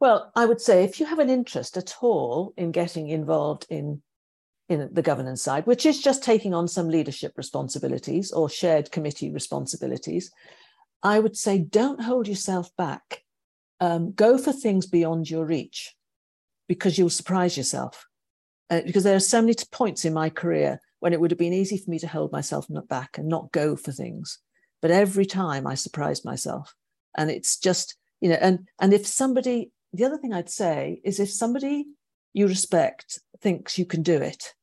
Well, 0.00 0.32
I 0.34 0.46
would 0.46 0.60
say 0.60 0.82
if 0.82 0.98
you 0.98 1.06
have 1.06 1.20
an 1.20 1.30
interest 1.30 1.76
at 1.76 1.94
all 2.00 2.54
in 2.56 2.72
getting 2.72 3.08
involved 3.08 3.66
in 3.70 4.02
in 4.68 4.90
the 4.92 5.02
governance 5.02 5.42
side, 5.42 5.66
which 5.66 5.86
is 5.86 6.00
just 6.00 6.22
taking 6.22 6.52
on 6.52 6.68
some 6.68 6.88
leadership 6.88 7.32
responsibilities 7.36 8.30
or 8.32 8.50
shared 8.50 8.90
committee 8.90 9.30
responsibilities, 9.30 10.30
I 11.02 11.20
would 11.20 11.36
say 11.36 11.58
don't 11.58 12.02
hold 12.02 12.28
yourself 12.28 12.74
back. 12.76 13.22
Um, 13.80 14.12
go 14.12 14.36
for 14.36 14.52
things 14.52 14.86
beyond 14.86 15.30
your 15.30 15.46
reach 15.46 15.94
because 16.68 16.98
you'll 16.98 17.10
surprise 17.10 17.56
yourself. 17.56 18.06
Uh, 18.70 18.82
because 18.84 19.04
there 19.04 19.16
are 19.16 19.20
so 19.20 19.40
many 19.40 19.54
points 19.72 20.04
in 20.04 20.12
my 20.12 20.28
career 20.28 20.80
when 21.00 21.12
it 21.12 21.20
would 21.20 21.30
have 21.30 21.38
been 21.38 21.54
easy 21.54 21.78
for 21.78 21.90
me 21.90 21.98
to 22.00 22.08
hold 22.08 22.32
myself 22.32 22.66
back 22.88 23.16
and 23.16 23.28
not 23.28 23.52
go 23.52 23.76
for 23.76 23.92
things. 23.92 24.38
But 24.82 24.90
every 24.90 25.24
time 25.24 25.66
I 25.66 25.74
surprised 25.74 26.24
myself. 26.24 26.74
And 27.16 27.30
it's 27.30 27.58
just, 27.58 27.96
you 28.20 28.28
know, 28.28 28.38
and 28.40 28.68
and 28.80 28.92
if 28.92 29.06
somebody, 29.06 29.72
the 29.92 30.04
other 30.04 30.18
thing 30.18 30.32
I'd 30.32 30.50
say 30.50 31.00
is 31.04 31.18
if 31.18 31.30
somebody 31.30 31.86
you 32.34 32.46
respect 32.46 33.18
thinks 33.40 33.78
you 33.78 33.86
can 33.86 34.02
do 34.02 34.16
it, 34.16 34.54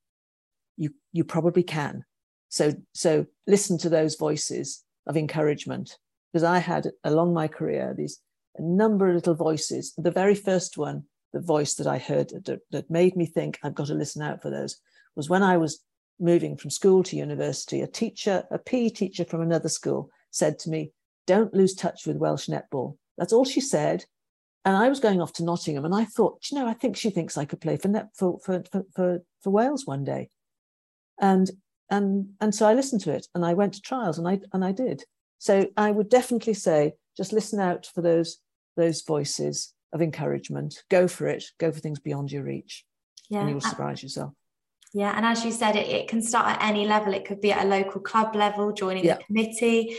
you 0.78 0.92
you 1.12 1.24
probably 1.24 1.64
can. 1.64 2.04
So 2.50 2.74
so 2.94 3.26
listen 3.48 3.78
to 3.80 3.90
those 3.90 4.16
voices 4.16 4.84
of 5.08 5.18
encouragement. 5.18 5.98
Because 6.32 6.44
i 6.44 6.60
had 6.60 6.92
along 7.06 7.34
my 7.34 7.48
career 7.48 7.94
these 7.98 8.20
a 8.58 8.62
number 8.62 9.08
of 9.10 9.16
little 9.16 9.36
voices. 9.36 9.94
The 9.98 10.12
very 10.12 10.36
first 10.36 10.78
one 10.78 11.04
the 11.34 11.42
voice 11.42 11.76
that 11.76 11.88
i 11.88 11.98
heard 11.98 12.30
that, 12.46 12.60
that 12.72 12.90
made 12.90 13.16
me 13.18 13.26
think 13.26 13.60
i've 13.62 13.76
got 13.76 13.88
to 13.88 13.94
listen 13.94 14.22
out 14.22 14.42
for 14.42 14.50
those 14.50 14.78
was 15.18 15.30
when 15.30 15.44
i 15.44 15.58
was 15.58 15.84
moving 16.18 16.56
from 16.56 16.70
school 16.70 17.04
to 17.04 17.18
university 17.18 17.82
a 17.82 17.88
teacher 17.88 18.46
a 18.52 18.58
pe 18.58 18.88
teacher 18.88 19.26
from 19.26 19.42
another 19.42 19.68
school 19.68 20.10
said 20.32 20.58
to 20.58 20.70
me 20.70 20.92
don't 21.26 21.54
lose 21.54 21.74
touch 21.74 22.06
with 22.06 22.18
welsh 22.18 22.48
netball. 22.48 22.98
That's 23.18 23.34
all 23.34 23.46
she 23.46 23.62
said. 23.62 24.06
And 24.64 24.76
I 24.76 24.90
was 24.90 25.00
going 25.00 25.22
off 25.22 25.34
to 25.34 25.44
Nottingham, 25.44 25.86
and 25.86 25.94
I 25.94 26.06
thought, 26.06 26.50
you 26.50 26.58
know, 26.58 26.68
I 26.68 26.74
think 26.74 26.98
she 26.98 27.12
thinks 27.12 27.38
I 27.38 27.46
could 27.46 27.62
play 27.62 27.78
for 27.78 27.88
net 27.88 28.10
for 28.16 28.40
for 28.40 28.64
for, 28.96 29.22
for 29.42 29.50
Wales 29.50 29.86
one 29.86 30.04
day 30.04 30.30
and 31.20 31.50
and 31.90 32.30
and 32.42 32.54
so 32.54 32.68
I 32.68 32.74
listened 32.74 33.02
to 33.02 33.12
it 33.12 33.28
and 33.36 33.46
I 33.46 33.54
went 33.54 33.74
to 33.76 33.82
trials 33.82 34.18
and 34.18 34.28
I 34.28 34.40
and 34.54 34.64
I 34.64 34.72
did. 34.72 35.04
So 35.38 35.68
I 35.78 35.92
would 35.92 36.10
definitely 36.10 36.54
say 36.54 36.94
just 37.16 37.34
listen 37.34 37.60
out 37.60 37.86
for 37.94 38.02
those 38.02 38.38
those 38.76 39.02
voices 39.02 39.74
of 39.94 40.02
encouragement. 40.02 40.84
Go 40.90 41.08
for 41.08 41.28
it. 41.28 41.46
Go 41.60 41.72
for 41.72 41.80
things 41.80 42.00
beyond 42.00 42.32
your 42.32 42.44
reach. 42.44 42.86
Yeah, 43.30 43.42
and 43.42 43.50
you'll 43.50 43.62
surprise 43.62 44.04
yourself. 44.04 44.34
Yeah, 44.94 45.14
and 45.16 45.26
as 45.26 45.44
you 45.44 45.52
said, 45.52 45.76
it, 45.76 45.88
it 45.88 46.08
can 46.08 46.22
start 46.22 46.48
at 46.48 46.64
any 46.64 46.86
level. 46.88 47.14
It 47.14 47.26
could 47.26 47.42
be 47.42 47.52
at 47.52 47.66
a 47.66 47.68
local 47.68 48.02
club 48.02 48.36
level, 48.36 48.72
joining 48.72 49.04
yeah. 49.04 49.16
the 49.16 49.24
committee. 49.24 49.98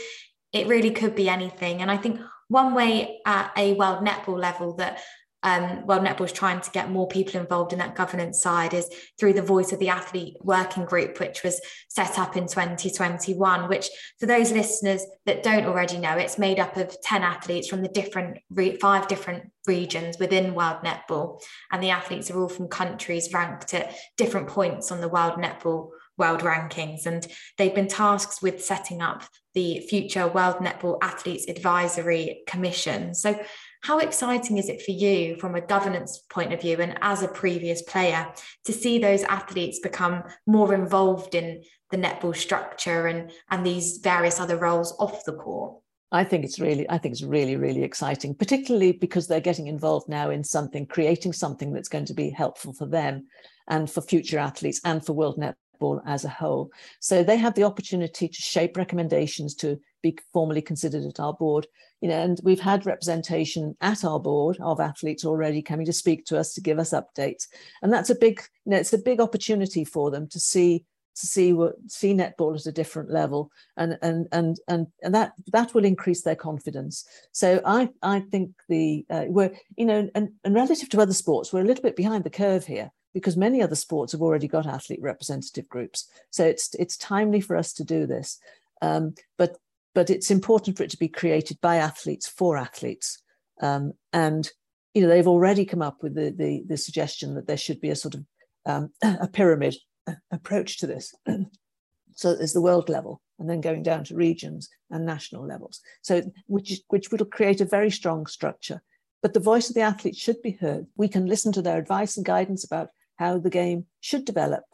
It 0.53 0.69
really 0.69 0.91
could 0.91 1.15
be 1.15 1.29
anything. 1.29 1.83
And 1.83 1.91
I 1.91 1.97
think 1.97 2.21
one 2.49 2.75
way 2.75 3.19
at 3.27 3.53
a 3.57 3.75
world 3.75 4.07
netball 4.07 4.41
level 4.41 4.75
that 4.77 5.01
um, 5.47 5.87
World 5.87 6.05
Netball 6.05 6.25
is 6.25 6.33
trying 6.33 6.61
to 6.61 6.71
get 6.73 6.91
more 6.91 7.07
people 7.07 7.41
involved 7.41 7.73
in 7.73 7.79
that 7.79 7.95
governance 7.95 8.43
side 8.43 8.75
is 8.75 8.91
through 9.19 9.35
the 9.35 9.43
Voice 9.43 9.73
of 9.73 9.79
the 9.79 9.89
Athlete 9.89 10.35
Working 10.41 10.85
Group, 10.85 11.21
which 11.21 11.45
was 11.45 11.61
set 11.89 12.19
up 12.19 12.37
in 12.37 12.49
2021. 12.49 13.69
Which, 13.69 13.89
for 14.19 14.27
those 14.27 14.51
listeners 14.51 15.07
that 15.25 15.45
don't 15.45 15.67
already 15.67 15.99
know, 15.99 16.17
it's 16.17 16.37
made 16.37 16.59
up 16.59 16.77
of 16.77 17.01
10 17.01 17.23
athletes 17.23 17.69
from 17.69 17.83
the 17.83 17.89
different 17.89 18.39
re- 18.51 18.77
five 18.77 19.07
different 19.07 19.53
regions 19.69 20.19
within 20.19 20.53
World 20.53 20.79
Netball, 20.85 21.41
and 21.71 21.81
the 21.81 21.91
athletes 21.91 22.29
are 22.29 22.41
all 22.41 22.49
from 22.49 22.67
countries 22.67 23.33
ranked 23.33 23.73
at 23.73 23.95
different 24.17 24.49
points 24.49 24.91
on 24.91 25.01
the 25.01 25.09
World 25.09 25.35
Netball 25.35 25.91
world 26.19 26.41
rankings 26.41 27.05
and 27.05 27.27
they've 27.59 27.75
been 27.75 27.89
tasked 27.89 28.41
with 28.43 28.65
setting 28.65 29.03
up 29.03 29.23
the 29.53 29.81
future 29.81 30.27
world 30.27 30.57
netball 30.57 30.97
athletes 31.03 31.47
advisory 31.47 32.43
commission 32.47 33.15
so 33.15 33.39
how 33.83 33.99
exciting 33.99 34.59
is 34.59 34.69
it 34.69 34.83
for 34.83 34.91
you 34.91 35.37
from 35.37 35.55
a 35.55 35.61
governance 35.61 36.23
point 36.31 36.53
of 36.53 36.61
view 36.61 36.79
and 36.81 36.99
as 37.03 37.23
a 37.23 37.29
previous 37.29 37.83
player 37.83 38.33
to 38.65 38.73
see 38.73 38.99
those 38.99 39.23
athletes 39.25 39.79
become 39.79 40.23
more 40.47 40.75
involved 40.75 41.35
in 41.35 41.63
the 41.91 41.97
netball 41.97 42.35
structure 42.35 43.07
and, 43.07 43.31
and 43.51 43.65
these 43.65 43.99
various 43.99 44.41
other 44.41 44.57
roles 44.57 44.95
off 44.99 45.25
the 45.25 45.33
court? 45.33 45.77
I 46.13 46.25
think 46.25 46.45
it's 46.45 46.61
really, 46.61 46.89
I 46.89 46.99
think 46.99 47.13
it's 47.13 47.23
really, 47.23 47.57
really 47.57 47.83
exciting, 47.83 48.35
particularly 48.35 48.93
because 48.93 49.27
they're 49.27 49.41
getting 49.41 49.67
involved 49.67 50.09
now 50.09 50.31
in 50.31 50.45
something, 50.45 50.87
creating 50.87 51.33
something 51.33 51.73
that's 51.73 51.89
going 51.89 52.05
to 52.07 52.15
be 52.15 52.31
helpful 52.31 52.73
for 52.73 52.87
them 52.87 53.27
and 53.69 53.91
for 53.91 54.01
future 54.01 54.39
athletes 54.39 54.81
and 54.85 55.05
for 55.05 55.15
World 55.15 55.37
Netball 55.37 56.01
as 56.07 56.25
a 56.25 56.29
whole. 56.29 56.71
So 57.01 57.23
they 57.23 57.37
have 57.37 57.55
the 57.55 57.65
opportunity 57.65 58.29
to 58.29 58.41
shape 58.41 58.77
recommendations 58.77 59.55
to 59.57 59.81
be 60.03 60.17
formally 60.33 60.63
considered 60.63 61.05
at 61.05 61.21
our 61.21 61.35
board. 61.35 61.67
You 62.01 62.09
know, 62.09 62.23
and 62.23 62.39
we've 62.43 62.61
had 62.61 62.87
representation 62.87 63.77
at 63.81 64.05
our 64.05 64.21
board 64.21 64.59
of 64.61 64.81
athletes 64.81 65.25
already 65.25 65.63
coming 65.63 65.87
to 65.87 65.93
speak 65.93 66.27
to 66.27 66.39
us 66.39 66.53
to 66.55 66.61
give 66.61 66.79
us 66.79 66.91
updates, 66.93 67.47
and 67.83 67.93
that's 67.93 68.11
a 68.11 68.15
big, 68.15 68.41
you 68.65 68.73
know, 68.73 68.79
it's 68.79 68.93
a 68.93 68.99
big 68.99 69.21
opportunity 69.21 69.85
for 69.85 70.11
them 70.11 70.29
to 70.29 70.41
see 70.41 70.85
to 71.17 71.27
see 71.27 71.53
what 71.53 71.75
see 71.87 72.13
netball 72.15 72.55
at 72.55 72.67
a 72.67 72.73
different 72.73 73.11
level. 73.11 73.51
And 73.77 73.99
and 74.03 74.29
and 74.33 74.59
and, 74.69 74.87
and 75.03 75.15
that 75.15 75.33
that 75.53 75.75
will 75.75 75.85
increase 75.85 76.23
their 76.23 76.37
confidence. 76.37 77.05
So 77.33 77.61
i 77.65 77.89
i 78.03 78.21
think 78.21 78.51
the 78.69 79.05
uh, 79.11 79.25
we're 79.29 79.53
you 79.77 79.87
know 79.87 80.09
and, 80.15 80.31
and 80.45 80.55
relative 80.55 80.89
to 80.91 81.01
other 81.01 81.15
sports 81.15 81.53
we're 81.53 81.63
a 81.63 81.65
little 81.65 81.83
bit 81.83 81.97
behind 81.97 82.25
the 82.25 82.31
curve 82.31 82.67
here 82.67 82.91
because 83.17 83.35
many 83.35 83.63
other 83.63 83.75
sports 83.75 84.13
have 84.13 84.21
already 84.21 84.47
got 84.47 84.67
athlete 84.67 85.01
representative 85.01 85.67
groups. 85.71 86.07
So 86.29 86.45
it's 86.45 86.75
it's 86.75 86.99
timely 86.99 87.41
for 87.41 87.57
us 87.57 87.73
to 87.75 87.85
do 87.85 88.07
this. 88.07 88.39
Um, 88.83 89.15
but 89.39 89.57
but 89.97 90.11
it's 90.11 90.31
important 90.31 90.77
for 90.77 90.85
it 90.85 90.91
to 90.91 90.99
be 90.99 91.09
created 91.09 91.59
by 91.61 91.77
athletes 91.77 92.29
for 92.29 92.57
athletes 92.57 93.21
um, 93.63 93.93
and 94.13 94.51
you 94.95 95.03
know 95.03 95.09
they've 95.09 95.27
already 95.27 95.65
come 95.65 95.83
up 95.83 96.03
with 96.03 96.15
the, 96.15 96.31
the 96.31 96.63
the 96.69 96.77
suggestion 96.77 97.35
that 97.35 97.47
there 97.47 97.57
should 97.57 97.81
be 97.81 97.91
a 97.91 97.97
sort 97.97 98.15
of 98.15 98.25
um, 98.67 98.91
a 99.03 99.29
pyramid 99.29 99.77
approach 100.31 100.79
to 100.79 100.87
this. 100.87 101.15
so 102.15 102.35
there's 102.35 102.53
the 102.53 102.63
world 102.63 102.89
level 102.89 103.21
and 103.39 103.49
then 103.49 103.61
going 103.61 103.83
down 103.83 104.05
to 104.05 104.15
regions 104.15 104.69
and 104.91 105.05
national 105.05 105.47
levels. 105.47 105.81
So 106.03 106.23
which, 106.47 106.81
which 106.89 107.11
will 107.11 107.25
create 107.27 107.61
a 107.61 107.67
very 107.67 107.91
strong 107.91 108.27
structure. 108.27 108.83
But 109.23 109.35
the 109.35 109.41
voice 109.41 109.69
of 109.69 109.75
the 109.75 109.83
athlete 109.83 110.17
should 110.17 110.41
be 110.41 110.53
heard. 110.53 110.87
We 110.97 111.09
can 111.09 111.27
listen 111.27 111.53
to 111.53 111.63
their 111.63 111.79
advice 111.79 112.17
and 112.17 112.25
guidance 112.25 112.65
about 112.65 112.89
how 113.17 113.39
the 113.39 113.51
game 113.51 113.87
should 114.01 114.25
develop 114.25 114.65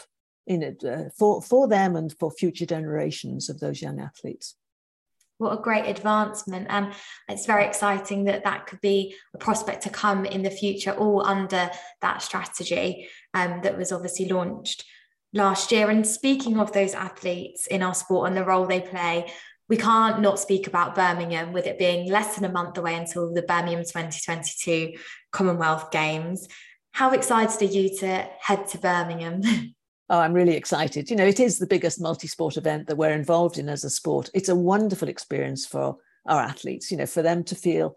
in 0.46 0.62
it 0.62 0.84
uh, 0.84 1.10
for, 1.16 1.42
for 1.42 1.66
them 1.66 1.96
and 1.96 2.14
for 2.18 2.30
future 2.30 2.66
generations 2.66 3.48
of 3.48 3.60
those 3.60 3.82
young 3.82 4.00
athletes 4.00 4.56
what 5.42 5.58
a 5.58 5.62
great 5.62 5.86
advancement 5.86 6.66
and 6.70 6.92
it's 7.28 7.46
very 7.46 7.66
exciting 7.66 8.24
that 8.24 8.44
that 8.44 8.66
could 8.66 8.80
be 8.80 9.14
a 9.34 9.38
prospect 9.38 9.82
to 9.82 9.90
come 9.90 10.24
in 10.24 10.42
the 10.42 10.50
future 10.50 10.92
all 10.92 11.26
under 11.26 11.70
that 12.00 12.22
strategy 12.22 13.08
um, 13.34 13.60
that 13.62 13.76
was 13.76 13.92
obviously 13.92 14.28
launched 14.28 14.84
last 15.32 15.72
year. 15.72 15.90
And 15.90 16.06
speaking 16.06 16.58
of 16.58 16.72
those 16.72 16.94
athletes 16.94 17.66
in 17.66 17.82
our 17.82 17.94
sport 17.94 18.28
and 18.28 18.36
the 18.36 18.44
role 18.44 18.66
they 18.66 18.80
play, 18.80 19.32
we 19.68 19.76
can't 19.76 20.20
not 20.20 20.38
speak 20.38 20.66
about 20.66 20.94
Birmingham 20.94 21.52
with 21.52 21.66
it 21.66 21.78
being 21.78 22.10
less 22.10 22.34
than 22.34 22.44
a 22.44 22.52
month 22.52 22.76
away 22.76 22.94
until 22.94 23.32
the 23.32 23.42
Birmingham 23.42 23.82
2022 23.82 24.92
Commonwealth 25.30 25.90
Games. 25.90 26.48
How 26.92 27.12
excited 27.12 27.62
are 27.62 27.72
you 27.72 27.96
to 28.00 28.28
head 28.40 28.66
to 28.68 28.78
Birmingham? 28.78 29.42
Oh, 30.12 30.18
I'm 30.18 30.34
really 30.34 30.56
excited. 30.56 31.08
You 31.08 31.16
know, 31.16 31.24
it 31.24 31.40
is 31.40 31.58
the 31.58 31.66
biggest 31.66 31.98
multi 31.98 32.28
sport 32.28 32.58
event 32.58 32.86
that 32.86 32.98
we're 32.98 33.14
involved 33.14 33.56
in 33.56 33.70
as 33.70 33.82
a 33.82 33.88
sport. 33.88 34.28
It's 34.34 34.50
a 34.50 34.54
wonderful 34.54 35.08
experience 35.08 35.64
for 35.64 35.96
our 36.26 36.38
athletes, 36.38 36.90
you 36.90 36.98
know, 36.98 37.06
for 37.06 37.22
them 37.22 37.42
to 37.44 37.54
feel 37.54 37.96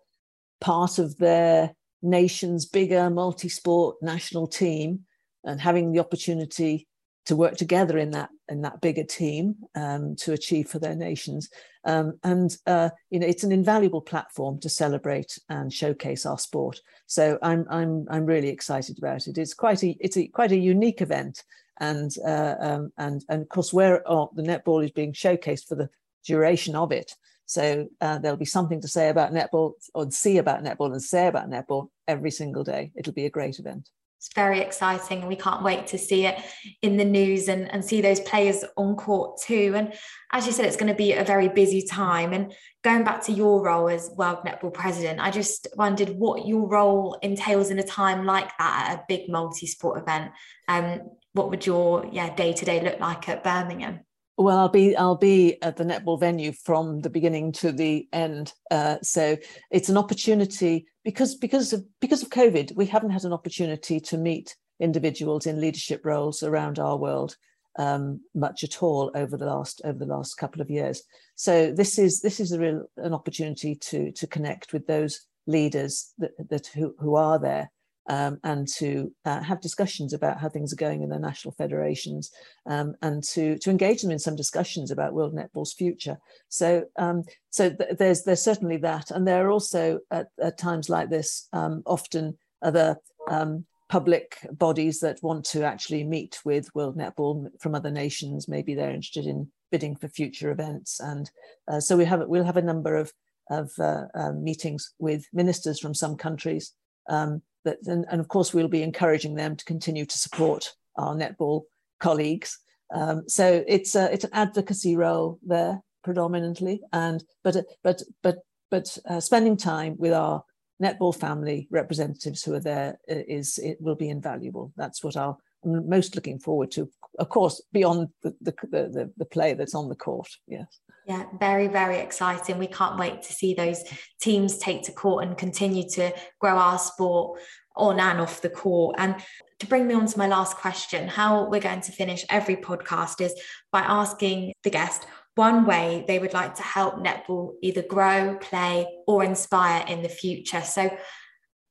part 0.61 0.97
of 0.97 1.17
their 1.17 1.75
nation's 2.01 2.65
bigger 2.65 3.09
multi 3.09 3.49
sport 3.49 3.97
national 4.01 4.47
team 4.47 5.01
and 5.43 5.59
having 5.59 5.91
the 5.91 5.99
opportunity 5.99 6.87
to 7.25 7.35
work 7.35 7.57
together 7.57 7.97
in 7.97 8.11
that 8.11 8.29
in 8.47 8.61
that 8.61 8.79
bigger 8.79 9.03
team 9.03 9.55
um, 9.75 10.15
to 10.15 10.31
achieve 10.31 10.69
for 10.69 10.79
their 10.79 10.95
nations. 10.95 11.49
Um, 11.83 12.17
and 12.23 12.55
uh, 12.65 12.91
you 13.09 13.19
know, 13.19 13.27
it's 13.27 13.43
an 13.43 13.51
invaluable 13.51 14.01
platform 14.01 14.61
to 14.61 14.69
celebrate 14.69 15.37
and 15.49 15.73
showcase 15.73 16.25
our 16.25 16.39
sport. 16.39 16.79
So 17.07 17.37
I'm 17.41 17.65
I'm 17.69 18.05
I'm 18.09 18.25
really 18.25 18.47
excited 18.47 18.97
about 18.99 19.27
it. 19.27 19.37
It's 19.37 19.53
quite 19.53 19.83
a 19.83 19.97
it's 19.99 20.15
a 20.15 20.27
quite 20.27 20.53
a 20.53 20.57
unique 20.57 21.01
event, 21.01 21.43
and 21.79 22.11
uh, 22.25 22.55
um, 22.59 22.91
and 22.97 23.23
and 23.29 23.41
of 23.41 23.49
course, 23.49 23.73
where 23.73 24.01
the 24.05 24.43
netball 24.43 24.83
is 24.83 24.91
being 24.91 25.13
showcased 25.13 25.67
for 25.67 25.75
the 25.75 25.89
duration 26.25 26.75
of 26.75 26.91
it. 26.91 27.15
So 27.47 27.87
uh, 28.01 28.17
there'll 28.17 28.37
be 28.37 28.45
something 28.45 28.81
to 28.81 28.87
say 28.87 29.09
about 29.09 29.33
netball, 29.33 29.73
or 29.93 30.09
see 30.11 30.37
about 30.37 30.63
netball, 30.63 30.91
and 30.91 31.01
say 31.01 31.27
about 31.27 31.49
netball 31.49 31.89
every 32.07 32.31
single 32.31 32.63
day. 32.63 32.91
It'll 32.95 33.13
be 33.13 33.25
a 33.25 33.29
great 33.29 33.59
event 33.59 33.89
it's 34.25 34.33
very 34.33 34.59
exciting 34.59 35.19
and 35.19 35.27
we 35.27 35.35
can't 35.35 35.61
wait 35.61 35.85
to 35.87 35.97
see 35.97 36.25
it 36.25 36.41
in 36.81 36.97
the 36.97 37.05
news 37.05 37.47
and, 37.47 37.71
and 37.71 37.83
see 37.83 38.01
those 38.01 38.19
players 38.21 38.63
on 38.75 38.95
court 38.95 39.39
too 39.39 39.73
and 39.75 39.93
as 40.31 40.47
you 40.47 40.51
said 40.51 40.65
it's 40.65 40.77
going 40.77 40.91
to 40.91 40.97
be 40.97 41.13
a 41.13 41.23
very 41.23 41.47
busy 41.47 41.81
time 41.81 42.33
and 42.33 42.53
going 42.83 43.03
back 43.03 43.23
to 43.23 43.31
your 43.31 43.63
role 43.63 43.87
as 43.87 44.09
world 44.17 44.39
netball 44.45 44.73
president 44.73 45.19
i 45.19 45.29
just 45.29 45.67
wondered 45.75 46.09
what 46.09 46.47
your 46.47 46.67
role 46.67 47.17
entails 47.21 47.69
in 47.69 47.77
a 47.77 47.83
time 47.83 48.25
like 48.25 48.49
that 48.57 48.89
at 48.89 48.95
a 48.95 49.03
big 49.07 49.29
multi-sport 49.29 50.01
event 50.01 50.31
and 50.67 51.01
um, 51.01 51.09
what 51.35 51.49
would 51.49 51.65
your 51.65 52.05
yeah 52.11 52.33
day 52.35 52.51
to 52.53 52.65
day 52.65 52.81
look 52.81 52.99
like 52.99 53.29
at 53.29 53.43
birmingham 53.43 53.99
well, 54.37 54.57
I'll 54.57 54.69
be 54.69 54.97
I'll 54.97 55.15
be 55.15 55.61
at 55.61 55.77
the 55.77 55.85
netball 55.85 56.19
venue 56.19 56.51
from 56.51 56.99
the 56.99 57.09
beginning 57.09 57.53
to 57.53 57.71
the 57.71 58.07
end. 58.11 58.51
Uh, 58.69 58.97
so 59.01 59.37
it's 59.71 59.87
an 59.87 59.97
opportunity 59.97 60.87
because 61.05 61.35
because 61.35 61.71
of 61.71 61.85
because 62.01 62.21
of 62.21 62.29
COVID, 62.29 62.75
we 62.75 62.85
haven't 62.85 63.11
had 63.11 63.23
an 63.23 63.31
opportunity 63.31 63.99
to 64.01 64.17
meet 64.17 64.57
individuals 64.81 65.45
in 65.45 65.61
leadership 65.61 66.01
roles 66.03 66.43
around 66.43 66.79
our 66.79 66.97
world 66.97 67.37
um, 67.77 68.19
much 68.33 68.63
at 68.63 68.83
all 68.83 69.11
over 69.15 69.37
the 69.37 69.45
last 69.45 69.81
over 69.85 69.99
the 69.99 70.05
last 70.05 70.35
couple 70.35 70.61
of 70.61 70.69
years. 70.69 71.03
So 71.35 71.71
this 71.71 71.97
is 71.97 72.19
this 72.19 72.41
is 72.41 72.51
a 72.51 72.59
real 72.59 72.85
an 72.97 73.13
opportunity 73.13 73.75
to 73.75 74.11
to 74.11 74.27
connect 74.27 74.73
with 74.73 74.85
those 74.87 75.25
leaders 75.47 76.13
that, 76.17 76.31
that 76.49 76.67
who, 76.67 76.95
who 76.99 77.15
are 77.15 77.39
there 77.39 77.71
um, 78.07 78.39
and 78.43 78.67
to 78.67 79.11
uh, 79.25 79.41
have 79.41 79.61
discussions 79.61 80.13
about 80.13 80.39
how 80.39 80.49
things 80.49 80.71
are 80.71 80.77
going 80.77 81.01
in 81.01 81.09
their 81.09 81.19
national 81.19 81.53
federations 81.53 82.31
um, 82.65 82.95
and 83.01 83.23
to, 83.23 83.57
to 83.59 83.69
engage 83.69 84.01
them 84.01 84.11
in 84.11 84.19
some 84.19 84.35
discussions 84.35 84.91
about 84.91 85.13
World 85.13 85.35
Netball's 85.35 85.73
future. 85.73 86.17
So, 86.49 86.85
um, 86.97 87.23
so 87.49 87.69
th- 87.69 87.97
there's, 87.97 88.23
there's 88.23 88.43
certainly 88.43 88.77
that. 88.77 89.11
And 89.11 89.27
there 89.27 89.45
are 89.45 89.51
also 89.51 89.99
at, 90.11 90.27
at 90.41 90.57
times 90.57 90.89
like 90.89 91.09
this, 91.09 91.47
um, 91.53 91.81
often 91.85 92.37
other 92.61 92.97
um, 93.29 93.65
public 93.89 94.37
bodies 94.51 94.99
that 94.99 95.21
want 95.21 95.45
to 95.45 95.63
actually 95.63 96.03
meet 96.03 96.39
with 96.45 96.73
World 96.75 96.97
Netball 96.97 97.47
from 97.59 97.75
other 97.75 97.91
nations. 97.91 98.47
Maybe 98.47 98.75
they're 98.75 98.89
interested 98.89 99.25
in 99.25 99.51
bidding 99.71 99.95
for 99.95 100.07
future 100.07 100.51
events. 100.51 100.99
And 100.99 101.29
uh, 101.67 101.79
so 101.79 101.97
we 101.97 102.05
have, 102.05 102.21
we'll 102.27 102.43
have 102.43 102.57
a 102.57 102.61
number 102.61 102.95
of, 102.95 103.11
of 103.49 103.71
uh, 103.79 104.05
uh, 104.13 104.31
meetings 104.33 104.93
with 104.99 105.25
ministers 105.33 105.79
from 105.79 105.93
some 105.93 106.15
countries 106.15 106.73
um, 107.09 107.41
that, 107.65 107.77
and, 107.85 108.05
and, 108.09 108.21
of 108.21 108.27
course, 108.27 108.53
we'll 108.53 108.67
be 108.67 108.83
encouraging 108.83 109.35
them 109.35 109.55
to 109.55 109.65
continue 109.65 110.05
to 110.05 110.17
support 110.17 110.73
our 110.95 111.15
netball 111.15 111.63
colleagues. 111.99 112.59
Um, 112.93 113.27
so 113.27 113.63
it's 113.67 113.95
a, 113.95 114.11
it's 114.13 114.23
an 114.23 114.29
advocacy 114.33 114.95
role 114.95 115.39
there 115.45 115.81
predominantly, 116.03 116.81
and 116.93 117.23
but 117.43 117.57
but 117.83 118.01
but 118.23 118.37
but 118.71 118.97
uh, 119.09 119.19
spending 119.19 119.57
time 119.57 119.95
with 119.97 120.13
our 120.13 120.43
netball 120.81 121.15
family 121.15 121.67
representatives 121.71 122.43
who 122.43 122.53
are 122.53 122.59
there 122.59 122.97
is 123.07 123.57
it 123.57 123.77
will 123.79 123.95
be 123.95 124.09
invaluable. 124.09 124.71
That's 124.77 125.03
what 125.03 125.15
I'm 125.15 125.35
most 125.63 126.15
looking 126.15 126.39
forward 126.39 126.71
to. 126.71 126.89
Of 127.17 127.29
course, 127.29 127.61
beyond 127.73 128.09
the 128.21 128.35
the, 128.41 128.53
the, 128.71 129.11
the 129.17 129.25
play 129.25 129.55
that's 129.55 129.75
on 129.75 129.89
the 129.89 129.95
court. 129.95 130.29
Yes. 130.47 130.67
Yeah, 131.05 131.25
very, 131.39 131.67
very 131.67 131.97
exciting. 131.97 132.57
We 132.57 132.67
can't 132.67 132.97
wait 132.97 133.21
to 133.23 133.33
see 133.33 133.53
those 133.53 133.83
teams 134.19 134.57
take 134.57 134.83
to 134.83 134.91
court 134.91 135.23
and 135.23 135.37
continue 135.37 135.87
to 135.91 136.11
grow 136.39 136.57
our 136.57 136.79
sport 136.79 137.39
on 137.75 137.99
and 137.99 138.19
off 138.19 138.41
the 138.41 138.49
court. 138.49 138.95
And 138.97 139.15
to 139.59 139.67
bring 139.67 139.87
me 139.87 139.93
on 139.93 140.07
to 140.07 140.17
my 140.17 140.27
last 140.27 140.57
question, 140.57 141.07
how 141.07 141.47
we're 141.47 141.59
going 141.59 141.81
to 141.81 141.91
finish 141.91 142.25
every 142.29 142.55
podcast 142.55 143.21
is 143.21 143.39
by 143.71 143.81
asking 143.81 144.53
the 144.63 144.71
guest 144.71 145.05
one 145.35 145.65
way 145.65 146.05
they 146.07 146.17
would 146.17 146.33
like 146.33 146.55
to 146.55 146.63
help 146.63 146.95
netball 146.95 147.53
either 147.61 147.83
grow, 147.83 148.37
play, 148.41 148.87
or 149.05 149.23
inspire 149.23 149.85
in 149.87 150.01
the 150.01 150.09
future. 150.09 150.61
So, 150.61 150.89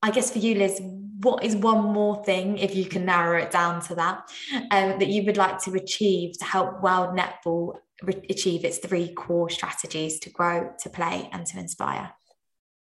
I 0.02 0.10
guess 0.10 0.30
for 0.30 0.38
you, 0.38 0.56
Liz, 0.56 0.80
what 1.22 1.42
is 1.42 1.56
one 1.56 1.82
more 1.82 2.22
thing, 2.24 2.58
if 2.58 2.76
you 2.76 2.84
can 2.84 3.06
narrow 3.06 3.40
it 3.40 3.50
down 3.50 3.80
to 3.82 3.94
that, 3.94 4.30
um, 4.70 4.98
that 4.98 5.08
you 5.08 5.24
would 5.24 5.38
like 5.38 5.62
to 5.62 5.72
achieve 5.72 6.38
to 6.38 6.44
help 6.44 6.82
World 6.82 7.18
Netball 7.18 7.76
re- 8.02 8.26
achieve 8.28 8.64
its 8.64 8.78
three 8.78 9.12
core 9.12 9.50
strategies 9.50 10.18
to 10.20 10.30
grow, 10.30 10.72
to 10.80 10.90
play, 10.90 11.28
and 11.33 11.46
to 11.46 11.59
inspire? 11.59 12.12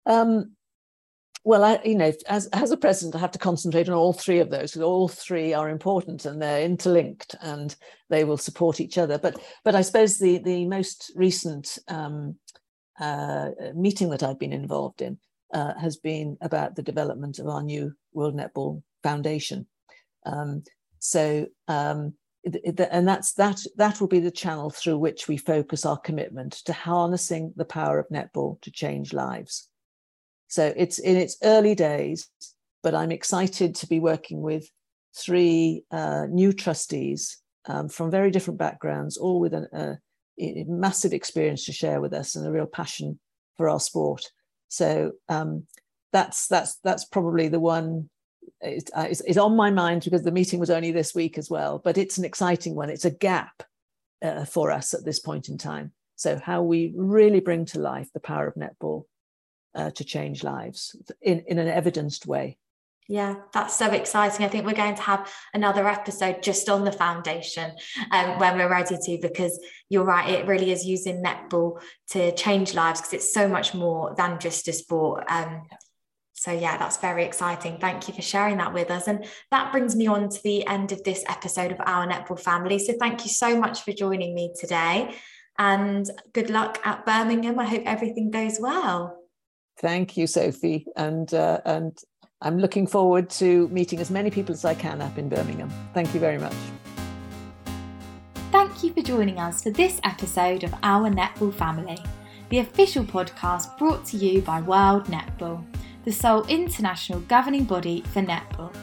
Um, 0.07 0.57
well, 1.45 1.65
I, 1.65 1.81
you 1.85 1.97
know, 1.97 2.13
as 2.29 2.47
as 2.47 2.71
a 2.71 2.77
president, 2.77 3.17
I 3.17 3.19
have 3.19 3.33
to 3.33 3.39
concentrate 3.39 3.89
on 3.89 3.95
all 3.95 4.13
three 4.13 4.39
of 4.39 4.51
those 4.51 4.73
because 4.73 4.83
all 4.83 5.09
three 5.09 5.53
are 5.53 5.69
important 5.69 6.25
and 6.25 6.41
they're 6.41 6.63
interlinked 6.63 7.35
and 7.41 7.75
they 8.11 8.23
will 8.23 8.37
support 8.37 8.81
each 8.81 8.97
other. 8.97 9.19
But 9.19 9.41
but 9.65 9.75
I 9.75 9.83
suppose 9.83 10.19
the 10.19 10.39
the 10.39 10.67
most 10.67 11.11
recent 11.17 11.79
um, 11.89 12.37
uh, 13.01 13.51
meeting 13.75 14.11
that 14.11 14.23
I've 14.23 14.39
been 14.39 14.53
involved 14.53 15.03
in 15.03 15.19
uh, 15.53 15.75
has 15.81 15.97
been 15.97 16.37
about 16.41 16.77
the 16.77 16.83
development 16.83 17.41
of 17.41 17.49
our 17.49 17.63
new 17.63 17.93
World 18.13 18.37
Netball 18.37 18.83
Foundation. 19.03 19.67
Um, 20.25 20.63
so 21.01 21.47
um, 21.67 22.15
and 22.45 23.07
that's 23.07 23.35
that 23.35 23.61
that 23.77 24.01
will 24.01 24.09
be 24.09 24.21
the 24.21 24.31
channel 24.31 24.71
through 24.71 24.99
which 24.99 25.29
we 25.29 25.37
focus 25.37 25.87
our 25.87 25.99
commitment 25.99 26.53
to 26.53 26.73
harnessing 26.73 27.53
the 27.57 27.65
power 27.65 27.99
of 27.99 28.09
netball 28.09 28.61
to 28.61 28.71
change 28.71 29.13
lives 29.13 29.69
so 30.49 30.73
it's 30.77 30.99
in 30.99 31.17
its 31.17 31.37
early 31.45 31.75
days 31.75 32.29
but 32.83 32.95
i'm 32.95 33.13
excited 33.13 33.75
to 33.75 33.87
be 33.87 34.01
working 34.01 34.43
with 34.43 34.69
three 35.17 35.85
uh, 35.91 36.27
new 36.31 36.53
trustees 36.53 37.39
um, 37.67 37.89
from 37.89 38.11
very 38.11 38.31
different 38.31 38.59
backgrounds 38.59 39.17
all 39.17 39.39
with 39.39 39.55
an 39.55 39.69
uh, 39.73 39.95
massive 40.67 41.13
experience 41.13 41.65
to 41.65 41.73
share 41.73 42.01
with 42.01 42.13
us 42.13 42.35
and 42.35 42.47
a 42.47 42.51
real 42.51 42.67
passion 42.67 43.19
for 43.57 43.69
our 43.69 43.81
sport. 43.81 44.25
So 44.69 45.13
um, 45.29 45.67
that's 46.13 46.47
that's 46.49 46.79
that's 46.83 47.05
probably 47.05 47.49
the 47.49 47.61
one 47.61 48.09
is, 48.63 48.85
uh, 48.95 49.09
is, 49.11 49.39
on 49.39 49.57
my 49.57 49.71
mind 49.71 50.05
because 50.05 50.23
the 50.23 50.31
meeting 50.31 50.61
was 50.61 50.71
only 50.71 50.93
this 50.93 51.15
week 51.15 51.39
as 51.39 51.51
well. 51.51 51.79
But 51.79 51.99
it's 51.99 52.19
an 52.19 52.25
exciting 52.25 52.75
one. 52.75 52.91
It's 52.91 53.05
a 53.05 53.11
gap 53.11 53.63
uh, 54.23 54.45
for 54.45 54.71
us 54.71 54.95
at 54.95 55.05
this 55.05 55.19
point 55.19 55.49
in 55.49 55.59
time. 55.59 55.93
So 56.17 56.39
how 56.39 56.63
we 56.63 56.93
really 56.97 57.41
bring 57.41 57.65
to 57.67 57.81
life 57.81 58.09
the 58.13 58.21
power 58.21 58.47
of 58.47 58.55
netball 58.55 59.05
uh, 59.75 59.91
to 59.91 60.05
change 60.05 60.45
lives 60.45 60.95
in, 61.21 61.45
in 61.47 61.59
an 61.59 61.69
evidenced 61.69 62.27
way. 62.27 62.59
Yeah, 63.09 63.35
that's 63.53 63.77
so 63.77 63.91
exciting. 63.91 64.47
I 64.47 64.49
think 64.49 64.65
we're 64.65 64.75
going 64.75 64.95
to 64.95 65.03
have 65.03 65.31
another 65.53 65.89
episode 65.89 66.43
just 66.43 66.69
on 66.69 66.85
the 66.85 66.93
foundation 66.93 67.73
um, 68.13 68.39
when 68.39 68.57
we're 68.57 68.71
ready 68.71 68.97
to, 68.97 69.19
because 69.21 69.59
you're 69.89 70.05
right, 70.05 70.31
it 70.31 70.47
really 70.47 70.71
is 70.71 70.87
using 70.87 71.23
netball 71.23 71.83
to 72.11 72.33
change 72.37 72.75
lives 72.75 73.01
because 73.01 73.15
it's 73.15 73.35
so 73.35 73.49
much 73.49 73.75
more 73.75 74.15
than 74.17 74.39
just 74.39 74.69
a 74.69 74.73
sport. 74.73 75.25
Um, 75.29 75.63
so, 76.43 76.51
yeah, 76.51 76.77
that's 76.77 76.97
very 76.97 77.25
exciting. 77.25 77.79
Thank 77.79 78.09
you 78.09 78.15
for 78.15 78.21
sharing 78.21 78.57
that 78.57 78.75
with 78.75 78.91
us. 78.91 79.07
And 79.07 79.25
that 79.53 79.71
brings 79.71 79.95
me 79.95 80.09
on 80.09 80.29
to 80.29 80.43
the 80.43 80.67
end 80.67 80.91
of 80.91 81.05
this 81.05 81.23
episode 81.29 81.71
of 81.71 81.79
Our 81.87 82.05
Netball 82.05 82.41
Family. 82.41 82.81
So, 82.81 82.95
thank 82.99 83.23
you 83.23 83.31
so 83.31 83.57
much 83.57 83.83
for 83.83 83.93
joining 83.93 84.35
me 84.35 84.53
today. 84.59 85.15
And 85.61 86.11
good 86.33 86.51
luck 86.51 86.81
at 86.85 87.07
Birmingham. 87.07 87.61
I 87.61 87.67
hope 87.67 87.85
everything 87.87 88.33
goes 88.33 88.59
well. 88.59 89.21
Thank 89.79 90.17
you, 90.17 90.27
Sophie. 90.27 90.85
And, 90.97 91.33
uh, 91.33 91.61
and 91.65 91.97
I'm 92.41 92.59
looking 92.59 92.89
forward 92.89 93.31
to 93.31 93.69
meeting 93.69 94.01
as 94.01 94.11
many 94.11 94.29
people 94.29 94.53
as 94.53 94.65
I 94.65 94.75
can 94.75 95.01
up 95.01 95.19
in 95.19 95.29
Birmingham. 95.29 95.71
Thank 95.95 96.13
you 96.13 96.19
very 96.19 96.39
much. 96.39 96.57
Thank 98.51 98.83
you 98.83 98.93
for 98.93 99.03
joining 99.03 99.39
us 99.39 99.63
for 99.63 99.71
this 99.71 100.01
episode 100.03 100.65
of 100.65 100.75
Our 100.83 101.09
Netball 101.09 101.55
Family, 101.55 101.99
the 102.49 102.59
official 102.59 103.05
podcast 103.05 103.79
brought 103.79 104.05
to 104.07 104.17
you 104.17 104.43
by 104.43 104.61
World 104.61 105.05
Netball, 105.05 105.65
the 106.05 106.13
sole 106.13 106.45
international 106.47 107.21
governing 107.21 107.65
body 107.65 108.03
for 108.13 108.23
netball. 108.23 108.75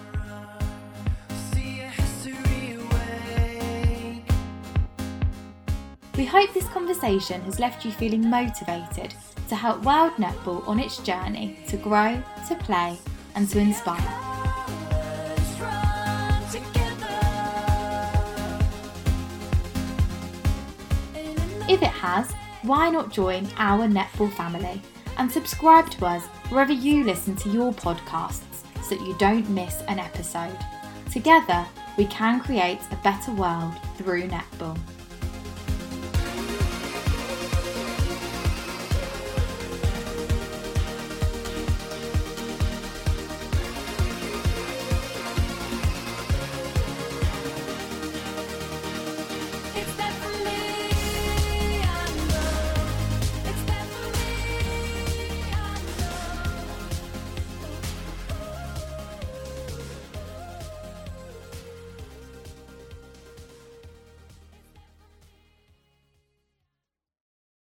We 6.16 6.26
hope 6.26 6.54
this 6.54 6.68
conversation 6.68 7.42
has 7.42 7.60
left 7.60 7.86
you 7.86 7.92
feeling 7.92 8.30
motivated 8.30 9.14
to 9.48 9.56
help 9.56 9.84
World 9.84 10.14
Netball 10.14 10.68
on 10.68 10.80
its 10.80 10.98
journey 10.98 11.58
to 11.68 11.78
grow, 11.78 12.22
to 12.48 12.56
play, 12.56 12.98
and 13.36 13.50
to 13.50 13.60
inspire. 13.60 13.98
If 21.70 21.82
it 21.84 21.88
has, 21.88 22.32
why 22.64 22.90
not 22.90 23.12
join 23.12 23.48
our 23.58 23.88
Netball 23.88 24.32
family 24.34 24.82
and 25.18 25.32
subscribe 25.32 25.90
to 25.92 26.06
us 26.06 26.28
wherever 26.50 26.74
you 26.74 27.04
listen 27.04 27.36
to 27.38 27.50
your 27.50 27.72
podcasts 27.74 28.64
so 28.82 28.96
that 28.96 29.06
you 29.06 29.16
don't 29.18 29.50
miss 29.50 29.82
an 29.88 30.00
episode. 30.00 30.58
Together, 31.12 31.66
we 31.98 32.06
can 32.06 32.40
create 32.40 32.80
a 32.92 32.96
better 32.98 33.32
world 33.32 33.74
through 33.98 34.28
netball. 34.28 34.78